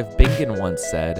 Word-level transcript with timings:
Of 0.00 0.16
Bingen 0.16 0.58
once 0.58 0.82
said, 0.82 1.16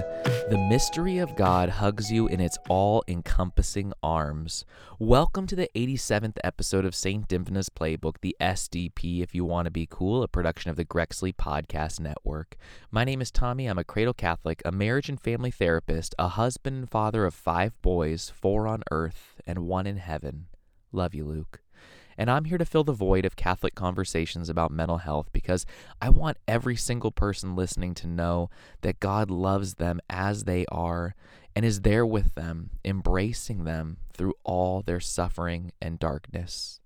The 0.49 0.57
mystery 0.57 1.19
of 1.19 1.35
God 1.35 1.69
hugs 1.69 2.11
you 2.11 2.27
in 2.27 2.39
its 2.39 2.57
all 2.67 3.03
encompassing 3.07 3.93
arms. 4.01 4.65
Welcome 4.99 5.47
to 5.47 5.55
the 5.55 5.69
87th 5.75 6.37
episode 6.43 6.83
of 6.83 6.95
St. 6.95 7.27
Dymphna's 7.27 7.69
Playbook, 7.69 8.15
the 8.21 8.35
SDP, 8.41 9.21
if 9.21 9.35
you 9.35 9.45
want 9.45 9.65
to 9.65 9.71
be 9.71 9.87
cool, 9.89 10.23
a 10.23 10.27
production 10.27 10.71
of 10.71 10.75
the 10.75 10.85
Grexley 10.85 11.33
Podcast 11.35 11.99
Network. 11.99 12.57
My 12.89 13.03
name 13.03 13.21
is 13.21 13.31
Tommy. 13.31 13.67
I'm 13.67 13.77
a 13.77 13.83
cradle 13.83 14.13
Catholic, 14.13 14.61
a 14.65 14.71
marriage 14.71 15.09
and 15.09 15.21
family 15.21 15.51
therapist, 15.51 16.15
a 16.17 16.29
husband 16.29 16.77
and 16.77 16.89
father 16.89 17.25
of 17.25 17.33
five 17.33 17.79
boys, 17.81 18.31
four 18.35 18.67
on 18.67 18.83
earth 18.91 19.39
and 19.45 19.67
one 19.67 19.87
in 19.87 19.97
heaven. 19.97 20.47
Love 20.91 21.13
you, 21.13 21.25
Luke 21.25 21.62
and 22.17 22.29
I'm 22.29 22.45
here 22.45 22.57
to 22.57 22.65
fill 22.65 22.83
the 22.83 22.93
void 22.93 23.25
of 23.25 23.35
Catholic 23.35 23.75
conversations 23.75 24.49
about 24.49 24.71
mental 24.71 24.97
health 24.97 25.29
because 25.31 25.65
I 26.01 26.09
want 26.09 26.37
every 26.47 26.75
single 26.75 27.11
person 27.11 27.55
listening 27.55 27.93
to 27.95 28.07
know 28.07 28.49
that 28.81 28.99
God 28.99 29.29
loves 29.29 29.75
them 29.75 29.99
as 30.09 30.43
they 30.43 30.65
are 30.71 31.15
and 31.55 31.65
is 31.65 31.81
there 31.81 32.05
with 32.05 32.35
them, 32.35 32.71
embracing 32.83 33.63
them 33.63 33.97
through 34.13 34.33
all 34.43 34.81
their 34.81 34.99
suffering 34.99 35.71
and 35.81 35.99
darkness. 35.99 36.79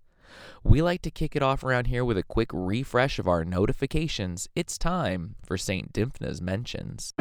We 0.64 0.82
like 0.82 1.02
to 1.04 1.12
kick 1.12 1.36
it 1.36 1.42
off 1.42 1.64
around 1.64 1.88
here 1.88 2.04
with 2.04 2.18
a 2.18 2.24
quick 2.24 2.50
refresh 2.54 3.18
of 3.18 3.28
our 3.28 3.46
notifications. 3.46 4.50
It's 4.56 4.78
time 4.78 5.36
for 5.44 5.58
St. 5.58 5.94
Dymphna's 5.94 6.42
Mentions. 6.42 7.14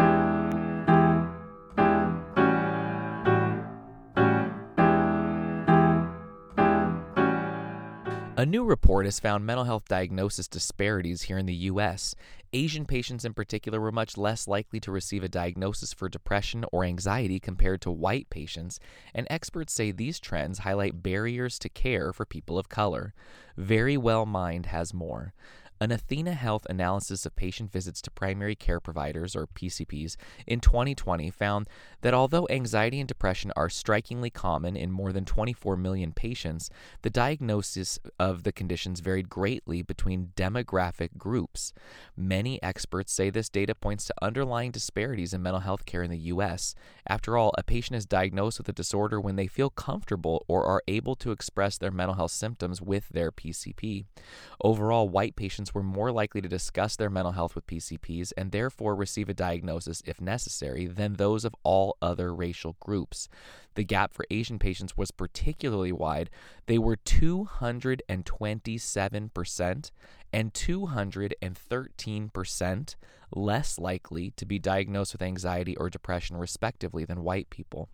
A 8.39 8.45
new 8.45 8.65
report 8.65 9.07
has 9.07 9.19
found 9.19 9.47
mental 9.47 9.65
health 9.65 9.89
diagnosis 9.89 10.47
disparities 10.47 11.23
here 11.23 11.39
in 11.39 11.47
the 11.47 11.55
U.S. 11.55 12.15
Asian 12.53 12.85
patients, 12.85 13.25
in 13.25 13.33
particular, 13.33 13.81
were 13.81 13.91
much 13.91 14.19
less 14.19 14.47
likely 14.47 14.79
to 14.81 14.93
receive 14.93 15.25
a 15.25 15.29
diagnosis 15.29 15.95
for 15.95 16.11
depression 16.11 16.63
or 16.71 16.85
anxiety 16.85 17.41
compared 17.41 17.81
to 17.81 17.91
white 17.91 18.29
patients, 18.29 18.79
and 19.15 19.27
experts 19.31 19.73
say 19.73 19.91
these 19.91 20.21
trends 20.21 20.59
highlight 20.59 21.03
barriers 21.03 21.59
to 21.61 21.71
care 21.71 22.13
for 22.13 22.27
people 22.27 22.59
of 22.59 22.69
color. 22.69 23.15
Verywell 23.59 24.27
Mind 24.27 24.67
has 24.67 24.93
more. 24.93 25.33
An 25.79 25.91
Athena 25.91 26.33
Health 26.33 26.67
analysis 26.71 27.27
of 27.27 27.37
patient 27.37 27.71
visits 27.71 28.01
to 28.03 28.11
primary 28.11 28.55
care 28.55 28.81
providers, 28.81 29.37
or 29.37 29.47
PCPs, 29.47 30.17
in 30.47 30.61
2020 30.61 31.31
found 31.31 31.69
that 32.01 32.15
although 32.15 32.47
anxiety 32.49 32.99
and 32.99 33.07
depression 33.07 33.53
are 33.57 33.69
strikingly 33.69 34.31
common 34.31 34.75
in 34.75 34.91
more 34.91 35.13
than 35.13 35.27
24 35.27 35.77
million 35.77 36.13
patients, 36.13 36.71
the 37.03 37.11
diagnosis 37.11 37.99
of 38.19 38.43
the 38.43 38.53
conditions 38.53 39.01
varied 39.01 39.29
greatly 39.29 39.83
between 39.83 40.33
demographic 40.35 41.19
groups. 41.19 41.75
Many 42.17 42.63
experts 42.63 43.13
say 43.13 43.29
this 43.29 43.51
data 43.51 43.75
points 43.75 44.07
to 44.07 44.15
underlying 44.23 44.71
disparities 44.71 45.35
in 45.35 45.43
mental 45.43 45.61
health 45.61 45.85
care 45.85 46.03
in 46.03 46.11
the 46.11 46.17
U.S. 46.19 46.75
After 47.07 47.37
all, 47.37 47.53
a 47.59 47.63
patient 47.63 47.97
is 47.97 48.07
diagnosed 48.07 48.59
with 48.59 48.69
a 48.71 48.73
disorder 48.73 49.21
when 49.21 49.37
they 49.37 49.47
feel 49.47 49.69
comfortable 49.69 50.45
or 50.49 50.65
are 50.65 50.83
able 50.89 51.17
to 51.17 51.33
express 51.33 51.77
their 51.77 51.91
mental 51.91 52.15
health 52.15 52.33
symptoms 52.33 52.81
with 52.81 53.11
their 53.11 53.31
PCP. 53.31 54.07
Overall, 54.63 55.09
white 55.09 55.37
patients 55.37 55.66
patients 55.67 55.75
were 55.75 55.83
more 55.83 56.13
likely 56.13 56.41
to 56.41 56.49
discuss 56.49 56.95
their 56.95 57.11
mental 57.11 57.33
health 57.33 57.57
with 57.57 57.67
PCPs 57.67 58.33
and 58.37 58.53
therefore 58.53 58.95
receive 58.95 59.29
a 59.29 59.35
diagnosis 59.35 60.01
if 60.07 60.21
necessary 60.21 60.87
than 60.87 61.15
those 61.15 61.45
of 61.45 61.57
all 61.65 61.97
other 62.01 62.33
racial 62.33 62.77
groups. 62.79 63.29
The 63.75 63.83
gap 63.83 64.15
for 64.15 64.25
Asian 64.31 64.61
patients 64.61 64.97
was 64.97 65.11
particularly 65.11 65.91
wide. 65.91 66.31
They 66.67 66.79
were 66.79 66.97
227% 66.97 69.91
and 70.33 70.55
213% 70.55 72.95
less 73.35 73.79
likely 73.79 74.33
to 74.37 74.47
be 74.47 74.59
diagnosed 74.59 75.13
with 75.13 75.23
anxiety 75.23 75.77
or 75.77 75.91
depression, 75.91 76.37
respectively, 76.37 77.05
than 77.05 77.25
white 77.25 77.51
people. 77.51 77.89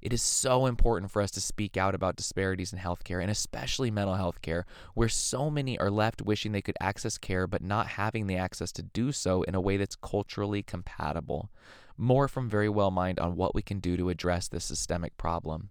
It 0.00 0.12
is 0.12 0.22
so 0.22 0.66
important 0.66 1.10
for 1.10 1.22
us 1.22 1.30
to 1.32 1.40
speak 1.40 1.76
out 1.76 1.94
about 1.94 2.16
disparities 2.16 2.72
in 2.72 2.78
healthcare 2.78 3.20
and 3.20 3.30
especially 3.30 3.90
mental 3.90 4.16
health 4.16 4.42
care, 4.42 4.66
where 4.94 5.08
so 5.08 5.50
many 5.50 5.78
are 5.78 5.90
left 5.90 6.22
wishing 6.22 6.52
they 6.52 6.62
could 6.62 6.76
access 6.80 7.18
care 7.18 7.46
but 7.46 7.62
not 7.62 7.86
having 7.86 8.26
the 8.26 8.36
access 8.36 8.72
to 8.72 8.82
do 8.82 9.12
so 9.12 9.42
in 9.42 9.54
a 9.54 9.60
way 9.60 9.76
that's 9.76 9.96
culturally 9.96 10.62
compatible. 10.62 11.50
More 11.96 12.28
from 12.28 12.50
Verywell 12.50 12.92
Mind 12.92 13.18
on 13.18 13.36
what 13.36 13.54
we 13.54 13.62
can 13.62 13.80
do 13.80 13.96
to 13.96 14.08
address 14.08 14.48
this 14.48 14.64
systemic 14.64 15.16
problem. 15.16 15.70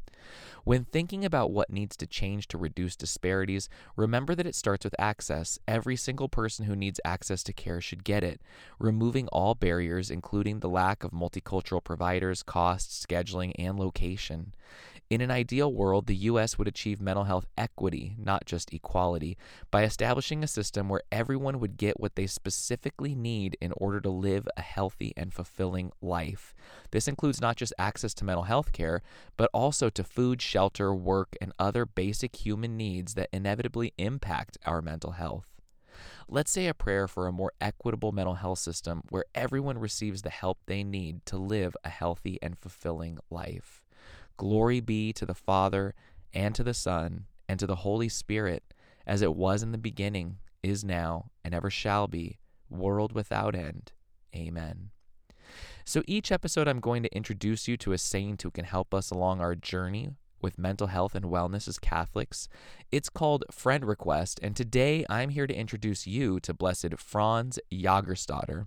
When 0.64 0.86
thinking 0.86 1.26
about 1.26 1.52
what 1.52 1.72
needs 1.72 1.98
to 1.98 2.06
change 2.06 2.48
to 2.50 2.58
reduce 2.58 2.96
disparities, 2.96 3.68
remember 3.96 4.36
that 4.36 4.46
it 4.46 4.54
starts 4.54 4.84
with 4.84 4.94
access. 5.00 5.58
Every 5.68 5.96
single 5.96 6.30
person 6.30 6.66
who 6.66 6.76
needs 6.76 7.00
access 7.04 7.42
to 7.44 7.54
care 7.54 7.82
should 7.82 8.04
get 8.04 8.24
it. 8.24 8.42
Removing 8.78 9.28
all 9.30 9.56
barriers, 9.56 10.12
including 10.12 10.60
the 10.60 10.70
lack 10.70 11.04
of 11.04 11.12
multicultural 11.12 11.84
providers, 11.84 12.44
costs, 12.44 13.04
scheduling, 13.04 13.54
and 13.58 13.80
location. 13.80 14.54
In 15.12 15.20
an 15.20 15.30
ideal 15.30 15.74
world, 15.74 16.08
the 16.08 16.16
U.S. 16.16 16.58
would 16.58 16.70
achieve 16.70 17.02
mental 17.02 17.26
health 17.26 17.46
equity, 17.58 18.16
not 18.18 18.46
just 18.46 18.74
equality, 18.74 19.38
by 19.70 19.84
establishing 19.84 20.42
a 20.42 20.48
system 20.48 20.88
where 20.88 21.02
everyone 21.12 21.60
would 21.60 21.76
get 21.76 22.00
what 22.00 22.16
they 22.16 22.28
specifically 22.28 23.14
need 23.14 23.58
in 23.60 23.74
order 23.76 24.00
to 24.00 24.10
live 24.10 24.48
a 24.56 24.62
healthy 24.62 25.12
and 25.18 25.34
fulfilling 25.34 25.92
life. 26.02 26.56
This 26.92 27.10
includes 27.10 27.42
not 27.42 27.58
just 27.58 27.74
access 27.78 28.14
to 28.14 28.24
mental 28.24 28.46
health 28.46 28.72
care, 28.72 29.02
but 29.36 29.50
also 29.54 29.90
to 29.90 30.02
food, 30.02 30.42
shelter, 30.42 30.96
work, 30.96 31.36
and 31.42 31.52
other 31.60 31.86
basic 31.86 32.38
human 32.38 32.78
needs 32.78 33.14
that 33.16 33.28
inevitably 33.34 33.94
impact 33.98 34.58
our 34.66 34.82
mental 34.82 35.12
health. 35.12 35.60
Let's 36.30 36.52
say 36.52 36.68
a 36.68 36.74
prayer 36.74 37.10
for 37.10 37.28
a 37.28 37.34
more 37.34 37.52
equitable 37.60 38.14
mental 38.14 38.36
health 38.36 38.60
system 38.60 39.04
where 39.10 39.26
everyone 39.36 39.78
receives 39.78 40.22
the 40.22 40.30
help 40.30 40.60
they 40.68 40.86
need 40.86 41.26
to 41.26 41.38
live 41.38 41.76
a 41.84 41.90
healthy 41.90 42.40
and 42.42 42.58
fulfilling 42.58 43.18
life. 43.30 43.81
Glory 44.42 44.80
be 44.80 45.14
to 45.14 45.24
the 45.24 45.36
Father, 45.36 45.94
and 46.34 46.56
to 46.56 46.64
the 46.64 46.74
Son, 46.74 47.26
and 47.48 47.60
to 47.60 47.68
the 47.68 47.76
Holy 47.76 48.10
Spirit, 48.10 48.74
as 49.06 49.22
it 49.22 49.36
was 49.36 49.62
in 49.62 49.72
the 49.72 49.78
beginning, 49.78 50.38
is 50.64 50.84
now, 50.84 51.30
and 51.46 51.54
ever 51.54 51.70
shall 51.70 52.08
be, 52.08 52.40
world 52.68 53.14
without 53.14 53.54
end. 53.54 53.92
Amen. 54.36 54.90
So 55.86 56.02
each 56.08 56.32
episode, 56.32 56.68
I'm 56.68 56.80
going 56.80 57.04
to 57.04 57.16
introduce 57.16 57.68
you 57.68 57.78
to 57.78 57.94
a 57.94 58.00
saint 58.00 58.42
who 58.42 58.50
can 58.50 58.66
help 58.66 58.96
us 58.96 59.12
along 59.12 59.42
our 59.42 59.54
journey 59.54 60.10
with 60.42 60.58
mental 60.58 60.88
health 60.88 61.14
and 61.14 61.26
wellness 61.26 61.68
as 61.68 61.78
Catholics. 61.78 62.50
It's 62.92 63.10
called 63.10 63.44
Friend 63.52 63.86
Request, 63.86 64.40
and 64.42 64.56
today 64.56 65.06
I'm 65.08 65.30
here 65.30 65.46
to 65.46 65.54
introduce 65.54 66.08
you 66.08 66.40
to 66.40 66.56
Blessed 66.56 66.98
Franz 66.98 67.60
Jagerstatter. 67.72 68.66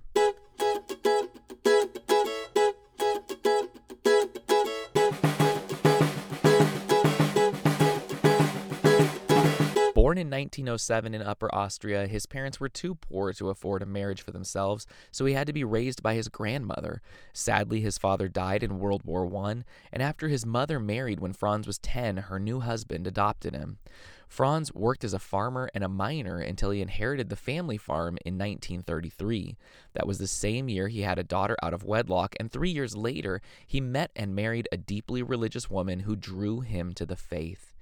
In 10.24 10.30
1907 10.30 11.14
in 11.14 11.20
Upper 11.20 11.54
Austria, 11.54 12.06
his 12.06 12.24
parents 12.24 12.58
were 12.58 12.70
too 12.70 12.94
poor 12.94 13.34
to 13.34 13.50
afford 13.50 13.82
a 13.82 13.86
marriage 13.86 14.22
for 14.22 14.30
themselves, 14.30 14.86
so 15.10 15.26
he 15.26 15.34
had 15.34 15.46
to 15.46 15.52
be 15.52 15.64
raised 15.64 16.02
by 16.02 16.14
his 16.14 16.28
grandmother. 16.28 17.02
Sadly, 17.34 17.82
his 17.82 17.98
father 17.98 18.26
died 18.28 18.62
in 18.62 18.78
World 18.78 19.02
War 19.04 19.30
I, 19.44 19.64
and 19.92 20.02
after 20.02 20.28
his 20.28 20.46
mother 20.46 20.80
married 20.80 21.20
when 21.20 21.34
Franz 21.34 21.66
was 21.66 21.78
10, 21.78 22.16
her 22.16 22.38
new 22.38 22.60
husband 22.60 23.06
adopted 23.06 23.54
him. 23.54 23.78
Franz 24.26 24.72
worked 24.74 25.04
as 25.04 25.12
a 25.12 25.18
farmer 25.18 25.70
and 25.74 25.84
a 25.84 25.88
miner 25.88 26.38
until 26.38 26.70
he 26.70 26.80
inherited 26.80 27.28
the 27.28 27.36
family 27.36 27.76
farm 27.76 28.16
in 28.24 28.38
1933. 28.38 29.56
That 29.92 30.06
was 30.06 30.18
the 30.18 30.26
same 30.26 30.70
year 30.70 30.88
he 30.88 31.02
had 31.02 31.18
a 31.18 31.22
daughter 31.22 31.56
out 31.62 31.74
of 31.74 31.84
wedlock, 31.84 32.34
and 32.40 32.50
three 32.50 32.70
years 32.70 32.96
later, 32.96 33.42
he 33.66 33.80
met 33.80 34.10
and 34.16 34.34
married 34.34 34.68
a 34.72 34.78
deeply 34.78 35.22
religious 35.22 35.68
woman 35.68 36.00
who 36.00 36.16
drew 36.16 36.60
him 36.60 36.94
to 36.94 37.04
the 37.04 37.14
faith 37.14 37.73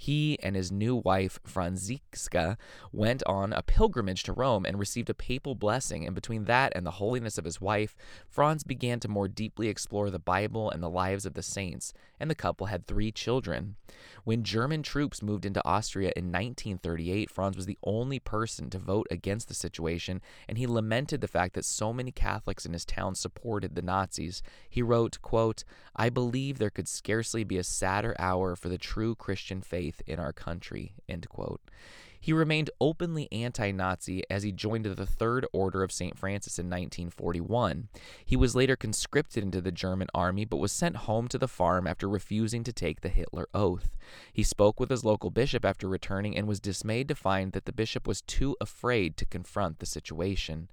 he 0.00 0.38
and 0.42 0.56
his 0.56 0.72
new 0.72 0.96
wife, 0.96 1.38
Franziska, 1.44 2.56
went 2.90 3.22
on 3.26 3.52
a 3.52 3.60
pilgrimage 3.60 4.22
to 4.22 4.32
Rome 4.32 4.64
and 4.64 4.78
received 4.78 5.10
a 5.10 5.14
papal 5.14 5.54
blessing. 5.54 6.06
And 6.06 6.14
between 6.14 6.46
that 6.46 6.72
and 6.74 6.86
the 6.86 6.92
holiness 6.92 7.36
of 7.36 7.44
his 7.44 7.60
wife, 7.60 7.94
Franz 8.26 8.64
began 8.64 8.98
to 9.00 9.08
more 9.08 9.28
deeply 9.28 9.68
explore 9.68 10.08
the 10.08 10.18
Bible 10.18 10.70
and 10.70 10.82
the 10.82 10.88
lives 10.88 11.26
of 11.26 11.34
the 11.34 11.42
saints, 11.42 11.92
and 12.18 12.30
the 12.30 12.34
couple 12.34 12.68
had 12.68 12.86
three 12.86 13.12
children. 13.12 13.76
When 14.24 14.42
German 14.42 14.82
troops 14.82 15.22
moved 15.22 15.44
into 15.44 15.66
Austria 15.66 16.14
in 16.16 16.26
1938, 16.26 17.30
Franz 17.30 17.56
was 17.56 17.66
the 17.66 17.78
only 17.84 18.18
person 18.18 18.70
to 18.70 18.78
vote 18.78 19.06
against 19.10 19.48
the 19.48 19.54
situation, 19.54 20.22
and 20.48 20.56
he 20.56 20.66
lamented 20.66 21.20
the 21.20 21.28
fact 21.28 21.52
that 21.54 21.64
so 21.66 21.92
many 21.92 22.10
Catholics 22.10 22.64
in 22.64 22.72
his 22.72 22.86
town 22.86 23.14
supported 23.14 23.74
the 23.74 23.82
Nazis. 23.82 24.42
He 24.70 24.80
wrote, 24.80 25.20
quote, 25.20 25.64
I 25.94 26.08
believe 26.08 26.56
there 26.56 26.70
could 26.70 26.88
scarcely 26.88 27.44
be 27.44 27.58
a 27.58 27.64
sadder 27.64 28.16
hour 28.18 28.56
for 28.56 28.70
the 28.70 28.78
true 28.78 29.14
Christian 29.14 29.60
faith 29.60 29.89
faith 29.90 30.02
in 30.06 30.18
our 30.18 30.32
country. 30.32 30.92
End 31.08 31.28
quote. 31.28 31.60
He 32.22 32.34
remained 32.34 32.68
openly 32.82 33.28
anti 33.32 33.72
Nazi 33.72 34.22
as 34.28 34.42
he 34.42 34.52
joined 34.52 34.84
the 34.84 35.06
Third 35.06 35.46
Order 35.54 35.82
of 35.82 35.90
St. 35.90 36.18
Francis 36.18 36.58
in 36.58 36.66
1941. 36.66 37.88
He 38.26 38.36
was 38.36 38.54
later 38.54 38.76
conscripted 38.76 39.42
into 39.42 39.62
the 39.62 39.72
German 39.72 40.08
army 40.14 40.44
but 40.44 40.58
was 40.58 40.70
sent 40.70 41.08
home 41.08 41.28
to 41.28 41.38
the 41.38 41.48
farm 41.48 41.86
after 41.86 42.08
refusing 42.08 42.62
to 42.64 42.74
take 42.74 43.00
the 43.00 43.08
Hitler 43.08 43.48
oath. 43.54 43.96
He 44.34 44.42
spoke 44.42 44.78
with 44.78 44.90
his 44.90 45.04
local 45.04 45.30
bishop 45.30 45.64
after 45.64 45.88
returning 45.88 46.36
and 46.36 46.46
was 46.46 46.60
dismayed 46.60 47.08
to 47.08 47.14
find 47.14 47.52
that 47.52 47.64
the 47.64 47.72
bishop 47.72 48.06
was 48.06 48.20
too 48.20 48.54
afraid 48.60 49.16
to 49.16 49.24
confront 49.24 49.78
the 49.78 49.86
situation. 49.86 50.68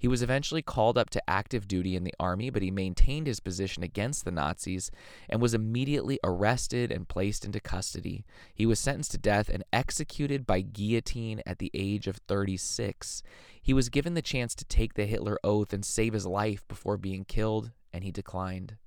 He 0.00 0.08
was 0.08 0.22
eventually 0.22 0.62
called 0.62 0.96
up 0.96 1.10
to 1.10 1.30
active 1.30 1.68
duty 1.68 1.94
in 1.94 2.04
the 2.04 2.14
army, 2.18 2.48
but 2.48 2.62
he 2.62 2.70
maintained 2.70 3.26
his 3.26 3.38
position 3.38 3.82
against 3.82 4.24
the 4.24 4.30
Nazis 4.30 4.90
and 5.28 5.42
was 5.42 5.52
immediately 5.52 6.18
arrested 6.24 6.90
and 6.90 7.06
placed 7.06 7.44
into 7.44 7.60
custody. 7.60 8.24
He 8.54 8.64
was 8.64 8.78
sentenced 8.78 9.10
to 9.10 9.18
death 9.18 9.50
and 9.50 9.62
executed 9.74 10.46
by 10.46 10.62
guillotine 10.62 11.42
at 11.44 11.58
the 11.58 11.70
age 11.74 12.06
of 12.06 12.16
36. 12.16 13.22
He 13.60 13.74
was 13.74 13.90
given 13.90 14.14
the 14.14 14.22
chance 14.22 14.54
to 14.54 14.64
take 14.64 14.94
the 14.94 15.04
Hitler 15.04 15.38
oath 15.44 15.74
and 15.74 15.84
save 15.84 16.14
his 16.14 16.24
life 16.24 16.66
before 16.66 16.96
being 16.96 17.26
killed, 17.26 17.70
and 17.92 18.02
he 18.02 18.10
declined. 18.10 18.78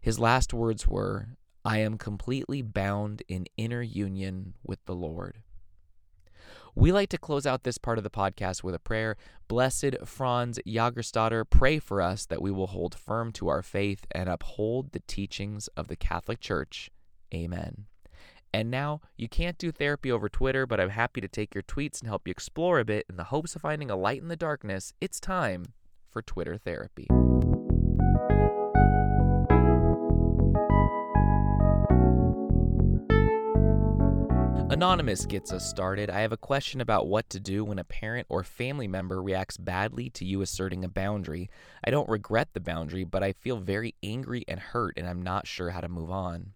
His 0.00 0.18
last 0.18 0.52
words 0.52 0.88
were, 0.88 1.36
I 1.64 1.78
am 1.78 1.98
completely 1.98 2.62
bound 2.62 3.22
in 3.28 3.46
inner 3.56 3.82
union 3.82 4.54
with 4.64 4.84
the 4.86 4.96
Lord. 4.96 5.38
We 6.78 6.92
like 6.92 7.08
to 7.08 7.18
close 7.18 7.44
out 7.44 7.64
this 7.64 7.76
part 7.76 7.98
of 7.98 8.04
the 8.04 8.08
podcast 8.08 8.62
with 8.62 8.72
a 8.72 8.78
prayer. 8.78 9.16
Blessed 9.48 9.96
Franz 10.04 10.60
Jagerstatter, 10.64 11.44
pray 11.50 11.80
for 11.80 12.00
us 12.00 12.24
that 12.26 12.40
we 12.40 12.52
will 12.52 12.68
hold 12.68 12.94
firm 12.94 13.32
to 13.32 13.48
our 13.48 13.64
faith 13.64 14.06
and 14.12 14.28
uphold 14.28 14.92
the 14.92 15.00
teachings 15.00 15.66
of 15.76 15.88
the 15.88 15.96
Catholic 15.96 16.38
Church. 16.38 16.92
Amen. 17.34 17.86
And 18.54 18.70
now, 18.70 19.00
you 19.16 19.28
can't 19.28 19.58
do 19.58 19.72
therapy 19.72 20.12
over 20.12 20.28
Twitter, 20.28 20.68
but 20.68 20.78
I'm 20.78 20.90
happy 20.90 21.20
to 21.20 21.26
take 21.26 21.52
your 21.52 21.64
tweets 21.64 21.98
and 21.98 22.08
help 22.08 22.28
you 22.28 22.30
explore 22.30 22.78
a 22.78 22.84
bit 22.84 23.06
in 23.10 23.16
the 23.16 23.24
hopes 23.24 23.56
of 23.56 23.62
finding 23.62 23.90
a 23.90 23.96
light 23.96 24.22
in 24.22 24.28
the 24.28 24.36
darkness. 24.36 24.92
It's 25.00 25.18
time 25.18 25.64
for 26.08 26.22
Twitter 26.22 26.56
therapy. 26.56 27.08
Anonymous 34.78 35.26
gets 35.26 35.52
us 35.52 35.68
started. 35.68 36.08
I 36.08 36.20
have 36.20 36.30
a 36.30 36.36
question 36.36 36.80
about 36.80 37.08
what 37.08 37.28
to 37.30 37.40
do 37.40 37.64
when 37.64 37.80
a 37.80 37.84
parent 37.84 38.28
or 38.30 38.44
family 38.44 38.86
member 38.86 39.20
reacts 39.20 39.56
badly 39.56 40.08
to 40.10 40.24
you 40.24 40.40
asserting 40.40 40.84
a 40.84 40.88
boundary. 40.88 41.50
I 41.82 41.90
don't 41.90 42.08
regret 42.08 42.50
the 42.52 42.60
boundary, 42.60 43.02
but 43.02 43.24
I 43.24 43.32
feel 43.32 43.56
very 43.56 43.96
angry 44.04 44.44
and 44.46 44.60
hurt, 44.60 44.94
and 44.96 45.08
I'm 45.08 45.20
not 45.20 45.48
sure 45.48 45.70
how 45.70 45.80
to 45.80 45.88
move 45.88 46.12
on. 46.12 46.52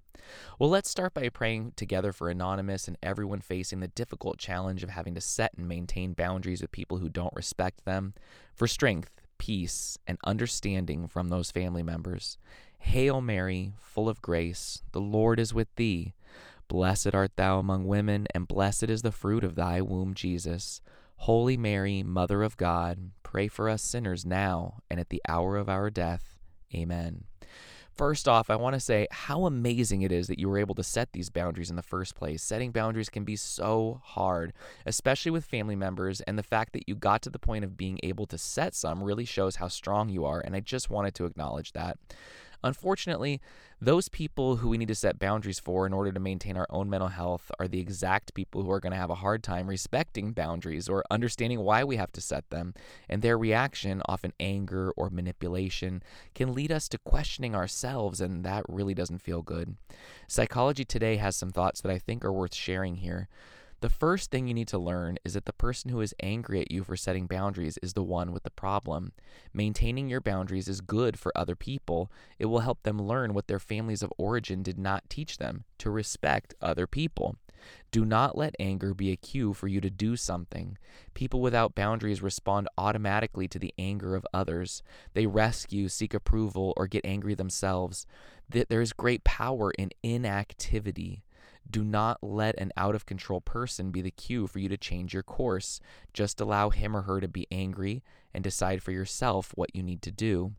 Well, 0.57 0.71
let's 0.71 0.89
start 0.89 1.15
by 1.15 1.31
praying 1.31 1.73
together 1.75 2.13
for 2.13 2.31
Anonymous 2.31 2.87
and 2.87 2.97
everyone 3.03 3.41
facing 3.41 3.81
the 3.81 3.89
difficult 3.89 4.39
challenge 4.39 4.85
of 4.85 4.91
having 4.91 5.17
to 5.17 5.21
set 5.21 5.55
and 5.57 5.67
maintain 5.67 6.13
boundaries 6.13 6.63
with 6.63 6.71
people 6.71 6.99
who 6.99 7.09
don't 7.09 7.35
respect 7.35 7.85
them, 7.85 8.15
for 8.55 8.69
strength, 8.69 9.21
peace, 9.39 9.99
and 10.07 10.17
understanding 10.23 11.09
from 11.09 11.29
those 11.29 11.51
family 11.51 11.83
members. 11.83 12.39
Hail 12.79 13.21
Mary, 13.21 13.73
full 13.81 14.09
of 14.09 14.23
grace, 14.23 14.81
the 14.93 15.01
Lord 15.01 15.41
is 15.41 15.53
with 15.53 15.75
thee. 15.75 16.15
Blessed 16.73 17.15
art 17.15 17.37
thou 17.37 17.59
among 17.59 17.87
women, 17.87 18.27
and 18.35 18.49
blessed 18.49 18.85
is 18.85 19.03
the 19.03 19.13
fruit 19.13 19.45
of 19.45 19.57
thy 19.57 19.83
womb, 19.83 20.15
Jesus. 20.15 20.81
Holy 21.17 21.55
Mary, 21.55 22.03
Mother 22.03 22.43
of 22.43 22.57
God, 22.57 23.11
pray 23.23 23.47
for 23.47 23.69
us 23.69 23.83
sinners 23.83 24.25
now 24.25 24.79
and 24.91 24.99
at 24.99 25.11
the 25.11 25.21
hour 25.29 25.59
of 25.59 25.69
our 25.69 25.91
death. 25.91 26.39
Amen. 26.75 27.25
First 27.93 28.27
off, 28.27 28.49
I 28.49 28.57
want 28.57 28.73
to 28.73 28.81
say 28.81 29.07
how 29.11 29.45
amazing 29.45 30.01
it 30.01 30.11
is 30.11 30.29
that 30.29 30.39
you 30.39 30.49
were 30.49 30.57
able 30.57 30.75
to 30.77 30.83
set 30.83 31.13
these 31.13 31.29
boundaries 31.29 31.69
in 31.69 31.77
the 31.77 31.83
first 31.83 32.15
place. 32.15 32.43
Setting 32.43 32.71
boundaries 32.71 33.11
can 33.11 33.25
be 33.25 33.37
so 33.37 34.01
hard, 34.03 34.55
especially 34.87 35.31
with 35.31 35.45
family 35.45 35.77
members, 35.77 36.23
and 36.23 36.39
the 36.39 36.43
fact 36.43 36.73
that 36.73 36.89
you 36.89 36.95
got 36.95 37.21
to 37.21 37.29
the 37.29 37.39
point 37.39 37.67
of 37.67 37.77
being 37.77 38.01
able 38.03 38.25
to 38.25 38.39
set 38.39 38.75
some 38.75 39.05
really 39.05 39.27
shows 39.27 39.57
how 39.57 39.69
strong 39.69 40.09
you 40.09 40.25
are, 40.25 40.41
and 40.41 40.57
I 40.57 40.61
just 40.61 40.89
wanted 40.89 41.15
to 41.17 41.27
acknowledge 41.27 41.73
that. 41.75 41.99
Unfortunately, 42.65 43.41
those 43.81 44.09
people 44.09 44.57
who 44.57 44.69
we 44.69 44.79
need 44.79 44.89
to 44.89 44.95
set 44.95 45.19
boundaries 45.19 45.59
for 45.59 45.87
in 45.87 45.93
order 45.93 46.13
to 46.13 46.21
maintain 46.21 46.57
our 46.57 46.69
own 46.71 46.89
mental 46.89 47.09
health 47.09 47.51
are 47.59 47.67
the 47.67 47.81
exact 47.81 48.35
people 48.35 48.63
who 48.63 48.71
are 48.71 48.79
going 48.79 48.93
to 48.93 48.99
have 48.99 49.11
a 49.11 49.17
hard 49.17 49.43
time 49.43 49.67
respecting 49.67 50.33
boundaries 50.33 50.89
or 50.89 51.03
understanding 51.11 51.61
why 51.61 51.83
we 51.83 51.97
have 51.97 52.13
to 52.13 52.21
set 52.21 52.49
them. 52.51 52.75
And 53.09 53.23
their 53.23 53.37
reaction, 53.37 54.01
often 54.07 54.33
anger 54.39 54.93
or 54.97 55.11
manipulation, 55.11 56.03
can 56.35 56.55
lead 56.55 56.71
us 56.71 56.89
to 56.91 56.99
questioning 56.99 57.55
ourselves, 57.57 58.21
and 58.21 58.45
that 58.45 58.65
really 58.69 58.95
doesn't 58.95 59.23
feel 59.23 59.43
good. 59.43 59.77
Psychology 60.29 60.85
Today 60.85 61.17
has 61.17 61.35
some 61.35 61.51
thoughts 61.51 61.81
that 61.81 61.91
I 61.91 61.99
think 61.99 62.25
are 62.25 62.33
worth 62.33 62.55
sharing 62.55 62.97
here. 62.97 63.29
The 63.83 63.91
first 63.91 64.31
thing 64.31 64.47
you 64.47 64.55
need 64.55 64.69
to 64.69 64.79
learn 64.79 65.19
is 65.25 65.35
that 65.35 65.45
the 65.45 65.53
person 65.53 65.91
who 65.91 66.01
is 66.01 66.15
angry 66.23 66.61
at 66.61 66.71
you 66.71 66.85
for 66.85 66.97
setting 66.97 67.27
boundaries 67.27 67.81
is 67.83 67.95
the 67.95 68.03
one 68.05 68.31
with 68.31 68.45
the 68.45 68.51
problem. 68.53 69.11
Maintaining 69.53 70.09
your 70.09 70.21
boundaries 70.21 70.69
is 70.69 70.81
good 70.81 71.19
for 71.19 71.37
other 71.37 71.57
people. 71.57 72.09
It 72.39 72.47
will 72.47 72.61
help 72.61 72.85
them 72.85 73.03
learn 73.03 73.35
what 73.35 73.49
their 73.49 73.59
families 73.59 74.05
of 74.05 74.13
origin 74.17 74.63
did 74.63 74.79
not 74.79 75.11
teach 75.11 75.39
them 75.39 75.65
to 75.79 75.91
respect 75.91 76.55
other 76.63 76.87
people. 76.87 77.35
Do 77.91 78.05
not 78.05 78.39
let 78.39 78.55
anger 78.61 78.95
be 78.95 79.11
a 79.11 79.17
cue 79.17 79.53
for 79.53 79.67
you 79.67 79.81
to 79.81 79.91
do 79.91 80.15
something. 80.15 80.79
People 81.13 81.41
without 81.41 81.75
boundaries 81.75 82.23
respond 82.23 82.69
automatically 82.79 83.49
to 83.49 83.59
the 83.59 83.75
anger 83.81 84.15
of 84.15 84.25
others. 84.33 84.85
They 85.15 85.27
rescue, 85.27 85.89
seek 85.89 86.15
approval, 86.15 86.73
or 86.77 86.87
get 86.87 87.05
angry 87.05 87.35
themselves. 87.35 88.07
There 88.49 88.81
is 88.81 88.93
great 88.93 89.25
power 89.25 89.73
in 89.73 89.91
inactivity. 90.05 91.25
Do 91.71 91.85
not 91.85 92.23
let 92.23 92.59
an 92.59 92.73
out 92.77 92.95
of 92.95 93.07
control 93.07 93.41
person 93.41 93.91
be 93.91 94.03
the 94.03 94.11
cue 94.11 94.47
for 94.47 94.59
you 94.59 94.69
to 94.69 94.77
change 94.77 95.15
your 95.15 95.23
course. 95.23 95.81
Just 96.13 96.41
allow 96.41 96.71
him 96.71 96.97
or 96.97 97.03
her 97.03 97.21
to 97.21 97.29
be 97.29 97.47
angry 97.51 98.03
and 98.35 98.45
decide 98.45 98.83
for 98.83 98.93
yourself 98.93 99.53
what 99.55 99.75
you 99.75 99.83
need 99.83 100.03
to 100.03 100.11
do. 100.11 100.53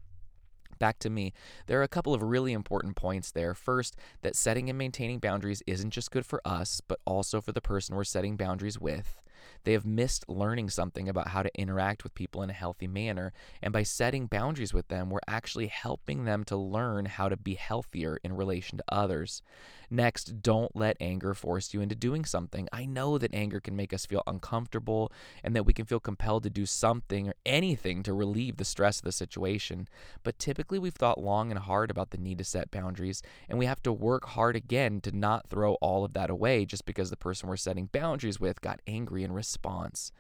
Back 0.80 1.00
to 1.00 1.10
me. 1.10 1.34
There 1.68 1.80
are 1.80 1.84
a 1.84 1.88
couple 1.88 2.14
of 2.14 2.24
really 2.24 2.52
important 2.52 2.96
points 2.96 3.32
there. 3.32 3.54
First, 3.54 3.96
that 4.22 4.36
setting 4.36 4.70
and 4.70 4.78
maintaining 4.78 5.20
boundaries 5.20 5.64
isn't 5.68 5.92
just 5.92 6.12
good 6.12 6.26
for 6.26 6.42
us, 6.46 6.82
but 6.88 7.00
also 7.06 7.42
for 7.42 7.52
the 7.52 7.62
person 7.62 7.96
we're 7.96 8.04
setting 8.04 8.36
boundaries 8.36 8.80
with. 8.80 9.22
They 9.64 9.74
have 9.74 9.86
missed 9.86 10.28
learning 10.28 10.70
something 10.70 11.08
about 11.08 11.30
how 11.30 11.44
to 11.44 11.60
interact 11.60 12.04
with 12.04 12.16
people 12.16 12.42
in 12.44 12.50
a 12.50 12.54
healthy 12.54 12.88
manner. 12.88 13.34
And 13.62 13.72
by 13.72 13.84
setting 13.84 14.28
boundaries 14.28 14.74
with 14.74 14.88
them, 14.88 15.10
we're 15.10 15.20
actually 15.28 15.68
helping 15.68 16.26
them 16.26 16.44
to 16.46 16.58
learn 16.58 17.06
how 17.06 17.30
to 17.30 17.38
be 17.38 17.56
healthier 17.56 18.20
in 18.24 18.34
relation 18.34 18.78
to 18.78 18.84
others. 18.90 19.42
Next, 19.94 20.42
don't 20.42 20.76
let 20.76 20.98
anger 21.00 21.36
force 21.36 21.72
you 21.72 21.80
into 21.80 21.94
doing 21.94 22.26
something. 22.26 22.68
I 22.74 22.86
know 22.86 23.20
that 23.20 23.32
anger 23.32 23.60
can 23.60 23.76
make 23.76 23.94
us 23.94 24.08
feel 24.08 24.24
uncomfortable 24.26 25.12
and 25.44 25.56
that 25.56 25.68
we 25.68 25.74
can 25.74 25.86
feel 25.86 26.00
compelled 26.00 26.42
to 26.44 26.50
do 26.50 26.66
something 26.66 27.28
or 27.28 27.36
anything 27.46 28.02
to 28.04 28.14
relieve 28.14 28.58
the 28.58 28.66
stress 28.66 28.98
of 28.98 29.04
the 29.04 29.12
situation. 29.12 29.88
But 30.24 30.40
typically, 30.40 30.80
we've 30.80 30.96
thought 30.96 31.22
long 31.22 31.52
and 31.52 31.60
hard 31.60 31.92
about 31.92 32.10
the 32.10 32.18
need 32.18 32.40
to 32.40 32.44
set 32.44 32.72
boundaries, 32.72 33.22
and 33.48 33.60
we 33.60 33.68
have 33.68 33.84
to 33.84 33.94
work 33.94 34.26
hard 34.30 34.56
again 34.56 35.00
to 35.02 35.12
not 35.16 35.48
throw 35.48 35.76
all 35.76 36.04
of 36.04 36.14
that 36.14 36.32
away 36.32 36.66
just 36.66 36.86
because 36.86 37.12
the 37.12 37.16
person 37.16 37.48
we're 37.48 37.58
setting 37.58 37.90
boundaries 37.92 38.40
with 38.40 38.62
got 38.62 38.82
angry 38.88 39.24
response. 39.34 40.12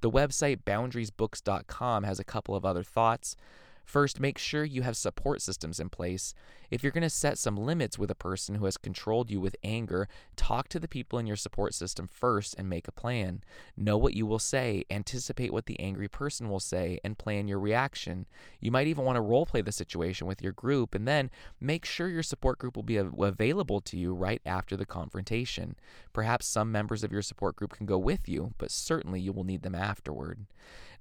The 0.00 0.10
website 0.10 0.62
boundariesbooks.com 0.64 2.04
has 2.04 2.18
a 2.18 2.24
couple 2.24 2.54
of 2.54 2.64
other 2.64 2.82
thoughts. 2.82 3.36
First, 3.84 4.20
make 4.20 4.38
sure 4.38 4.64
you 4.64 4.82
have 4.82 4.96
support 4.96 5.42
systems 5.42 5.78
in 5.78 5.88
place. 5.90 6.34
If 6.70 6.82
you're 6.82 6.92
going 6.92 7.02
to 7.02 7.10
set 7.10 7.36
some 7.36 7.56
limits 7.56 7.98
with 7.98 8.10
a 8.10 8.14
person 8.14 8.54
who 8.54 8.64
has 8.64 8.78
controlled 8.78 9.30
you 9.30 9.40
with 9.40 9.56
anger, 9.62 10.08
talk 10.36 10.68
to 10.68 10.78
the 10.78 10.88
people 10.88 11.18
in 11.18 11.26
your 11.26 11.36
support 11.36 11.74
system 11.74 12.08
first 12.10 12.54
and 12.56 12.68
make 12.68 12.88
a 12.88 12.92
plan. 12.92 13.42
Know 13.76 13.98
what 13.98 14.14
you 14.14 14.24
will 14.24 14.38
say, 14.38 14.84
anticipate 14.90 15.52
what 15.52 15.66
the 15.66 15.78
angry 15.78 16.08
person 16.08 16.48
will 16.48 16.60
say, 16.60 16.98
and 17.04 17.18
plan 17.18 17.48
your 17.48 17.58
reaction. 17.58 18.26
You 18.60 18.70
might 18.70 18.86
even 18.86 19.04
want 19.04 19.16
to 19.16 19.20
role 19.20 19.44
play 19.44 19.60
the 19.60 19.72
situation 19.72 20.26
with 20.26 20.40
your 20.40 20.52
group, 20.52 20.94
and 20.94 21.06
then 21.06 21.30
make 21.60 21.84
sure 21.84 22.08
your 22.08 22.22
support 22.22 22.58
group 22.58 22.76
will 22.76 22.82
be 22.82 22.96
available 22.96 23.82
to 23.82 23.98
you 23.98 24.14
right 24.14 24.40
after 24.46 24.76
the 24.76 24.86
confrontation. 24.86 25.76
Perhaps 26.14 26.46
some 26.46 26.72
members 26.72 27.04
of 27.04 27.12
your 27.12 27.22
support 27.22 27.56
group 27.56 27.72
can 27.72 27.84
go 27.84 27.98
with 27.98 28.28
you, 28.28 28.54
but 28.56 28.70
certainly 28.70 29.20
you 29.20 29.32
will 29.32 29.44
need 29.44 29.62
them 29.62 29.74
afterward. 29.74 30.46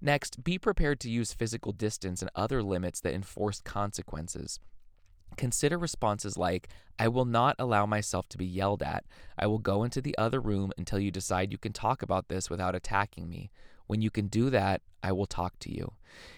Next, 0.02 0.44
be 0.44 0.58
prepared 0.58 1.00
to 1.02 1.10
use 1.10 1.34
physical 1.34 1.72
distance 1.72 2.22
and 2.22 2.32
other 2.36 2.64
limits 2.64 3.00
that 3.02 3.14
enforce 3.14 3.62
consequences. 3.62 4.60
Consider 5.38 5.78
responses 5.78 6.38
like, 6.38 6.70
I 6.98 7.08
will 7.08 7.26
not 7.26 7.56
allow 7.60 7.86
myself 7.86 8.28
to 8.30 8.38
be 8.38 8.46
yelled 8.46 8.82
at. 8.82 9.06
I 9.38 9.48
will 9.48 9.60
go 9.60 9.84
into 9.84 10.02
the 10.02 10.18
other 10.18 10.40
room 10.40 10.72
until 10.78 11.00
you 11.00 11.12
decide 11.12 11.52
you 11.52 11.58
can 11.58 11.72
talk 11.72 12.02
about 12.02 12.28
this 12.28 12.50
without 12.50 12.76
attacking 12.76 13.30
me. 13.30 13.52
When 13.88 14.02
you 14.02 14.10
can 14.10 14.28
do 14.28 14.50
that, 14.50 14.82
I 15.04 15.12
will 15.12 15.26
talk 15.26 15.58
to 15.60 15.74
you. 15.74 15.94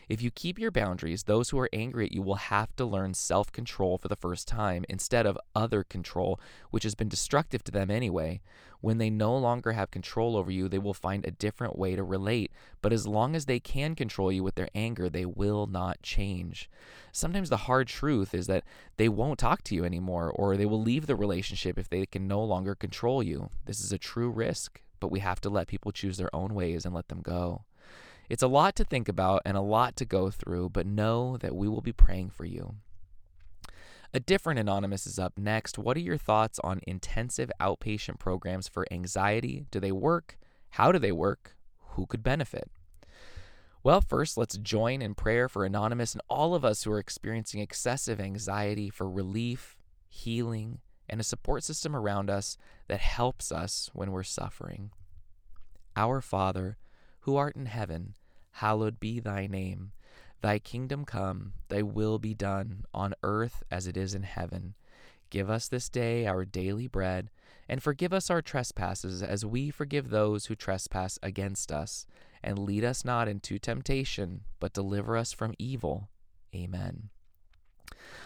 If 0.07 0.21
you 0.21 0.31
keep 0.31 0.59
your 0.59 0.71
boundaries, 0.71 1.23
those 1.23 1.49
who 1.49 1.59
are 1.59 1.69
angry 1.73 2.05
at 2.05 2.11
you 2.13 2.21
will 2.21 2.35
have 2.35 2.75
to 2.75 2.85
learn 2.85 3.13
self 3.13 3.51
control 3.51 3.97
for 3.97 4.07
the 4.07 4.15
first 4.15 4.47
time 4.47 4.85
instead 4.87 5.25
of 5.25 5.37
other 5.55 5.83
control, 5.83 6.39
which 6.69 6.83
has 6.83 6.95
been 6.95 7.09
destructive 7.09 7.63
to 7.65 7.71
them 7.71 7.89
anyway. 7.89 8.41
When 8.81 8.97
they 8.97 9.09
no 9.09 9.35
longer 9.37 9.71
have 9.71 9.91
control 9.91 10.35
over 10.35 10.51
you, 10.51 10.67
they 10.67 10.77
will 10.77 10.93
find 10.93 11.25
a 11.25 11.31
different 11.31 11.77
way 11.79 11.95
to 11.95 12.03
relate. 12.03 12.51
But 12.81 12.93
as 12.93 13.07
long 13.07 13.35
as 13.35 13.45
they 13.45 13.59
can 13.59 13.95
control 13.95 14.31
you 14.31 14.43
with 14.43 14.55
their 14.55 14.69
anger, 14.75 15.09
they 15.09 15.25
will 15.25 15.67
not 15.67 16.01
change. 16.03 16.69
Sometimes 17.11 17.49
the 17.49 17.57
hard 17.57 17.87
truth 17.87 18.33
is 18.33 18.47
that 18.47 18.65
they 18.97 19.09
won't 19.09 19.39
talk 19.39 19.63
to 19.63 19.75
you 19.75 19.85
anymore, 19.85 20.29
or 20.29 20.57
they 20.57 20.65
will 20.65 20.81
leave 20.81 21.07
the 21.07 21.15
relationship 21.15 21.79
if 21.79 21.89
they 21.89 22.05
can 22.05 22.27
no 22.27 22.43
longer 22.43 22.75
control 22.75 23.23
you. 23.23 23.49
This 23.65 23.79
is 23.79 23.91
a 23.91 23.97
true 23.97 24.29
risk, 24.29 24.81
but 25.03 25.11
we 25.11 25.19
have 25.19 25.41
to 25.41 25.49
let 25.49 25.67
people 25.67 25.91
choose 25.91 26.15
their 26.15 26.33
own 26.33 26.53
ways 26.53 26.85
and 26.85 26.95
let 26.95 27.09
them 27.09 27.21
go. 27.21 27.65
It's 28.29 28.41
a 28.41 28.47
lot 28.47 28.73
to 28.77 28.85
think 28.85 29.09
about 29.09 29.41
and 29.43 29.57
a 29.57 29.61
lot 29.61 29.97
to 29.97 30.05
go 30.05 30.29
through, 30.29 30.69
but 30.69 30.87
know 30.87 31.35
that 31.41 31.53
we 31.53 31.67
will 31.67 31.81
be 31.81 31.91
praying 31.91 32.29
for 32.29 32.45
you. 32.45 32.75
A 34.13 34.21
different 34.21 34.61
anonymous 34.61 35.05
is 35.05 35.19
up 35.19 35.37
next. 35.37 35.77
What 35.77 35.97
are 35.97 35.99
your 35.99 36.15
thoughts 36.15 36.57
on 36.63 36.79
intensive 36.87 37.51
outpatient 37.59 38.17
programs 38.17 38.69
for 38.69 38.87
anxiety? 38.91 39.65
Do 39.71 39.81
they 39.81 39.91
work? 39.91 40.37
How 40.69 40.93
do 40.93 40.99
they 40.99 41.11
work? 41.11 41.57
Who 41.95 42.05
could 42.05 42.23
benefit? 42.23 42.71
Well, 43.83 43.99
first, 43.99 44.37
let's 44.37 44.57
join 44.57 45.01
in 45.01 45.15
prayer 45.15 45.49
for 45.49 45.65
Anonymous 45.65 46.13
and 46.13 46.21
all 46.29 46.55
of 46.55 46.63
us 46.63 46.83
who 46.83 46.93
are 46.93 46.99
experiencing 46.99 47.59
excessive 47.59 48.21
anxiety 48.21 48.89
for 48.89 49.09
relief, 49.09 49.75
healing, 50.07 50.79
and 51.13 51.21
a 51.21 51.23
support 51.23 51.63
system 51.63 51.95
around 51.95 52.27
us 52.27 52.57
that 52.87 52.99
helps 52.99 53.51
us 53.51 53.87
when 53.93 54.11
we're 54.11 54.23
suffering. 54.23 54.89
Our 55.95 56.21
Father, 56.21 56.79
who 57.19 57.35
art 57.35 57.55
in 57.55 57.67
heaven, 57.67 58.15
hallowed 58.53 58.99
be 58.99 59.19
thy 59.19 59.45
name. 59.45 59.91
Thy 60.41 60.57
kingdom 60.57 61.05
come, 61.05 61.53
thy 61.67 61.83
will 61.83 62.17
be 62.17 62.33
done, 62.33 62.85
on 62.95 63.13
earth 63.21 63.61
as 63.69 63.85
it 63.85 63.95
is 63.95 64.15
in 64.15 64.23
heaven. 64.23 64.73
Give 65.29 65.51
us 65.51 65.67
this 65.67 65.87
day 65.87 66.25
our 66.25 66.45
daily 66.45 66.87
bread, 66.87 67.29
and 67.69 67.83
forgive 67.83 68.11
us 68.11 68.31
our 68.31 68.41
trespasses 68.41 69.21
as 69.21 69.45
we 69.45 69.69
forgive 69.69 70.09
those 70.09 70.47
who 70.47 70.55
trespass 70.55 71.19
against 71.21 71.71
us. 71.71 72.07
And 72.43 72.57
lead 72.57 72.83
us 72.83 73.05
not 73.05 73.27
into 73.27 73.59
temptation, 73.59 74.45
but 74.59 74.73
deliver 74.73 75.15
us 75.15 75.31
from 75.31 75.53
evil. 75.59 76.09
Amen. 76.55 77.11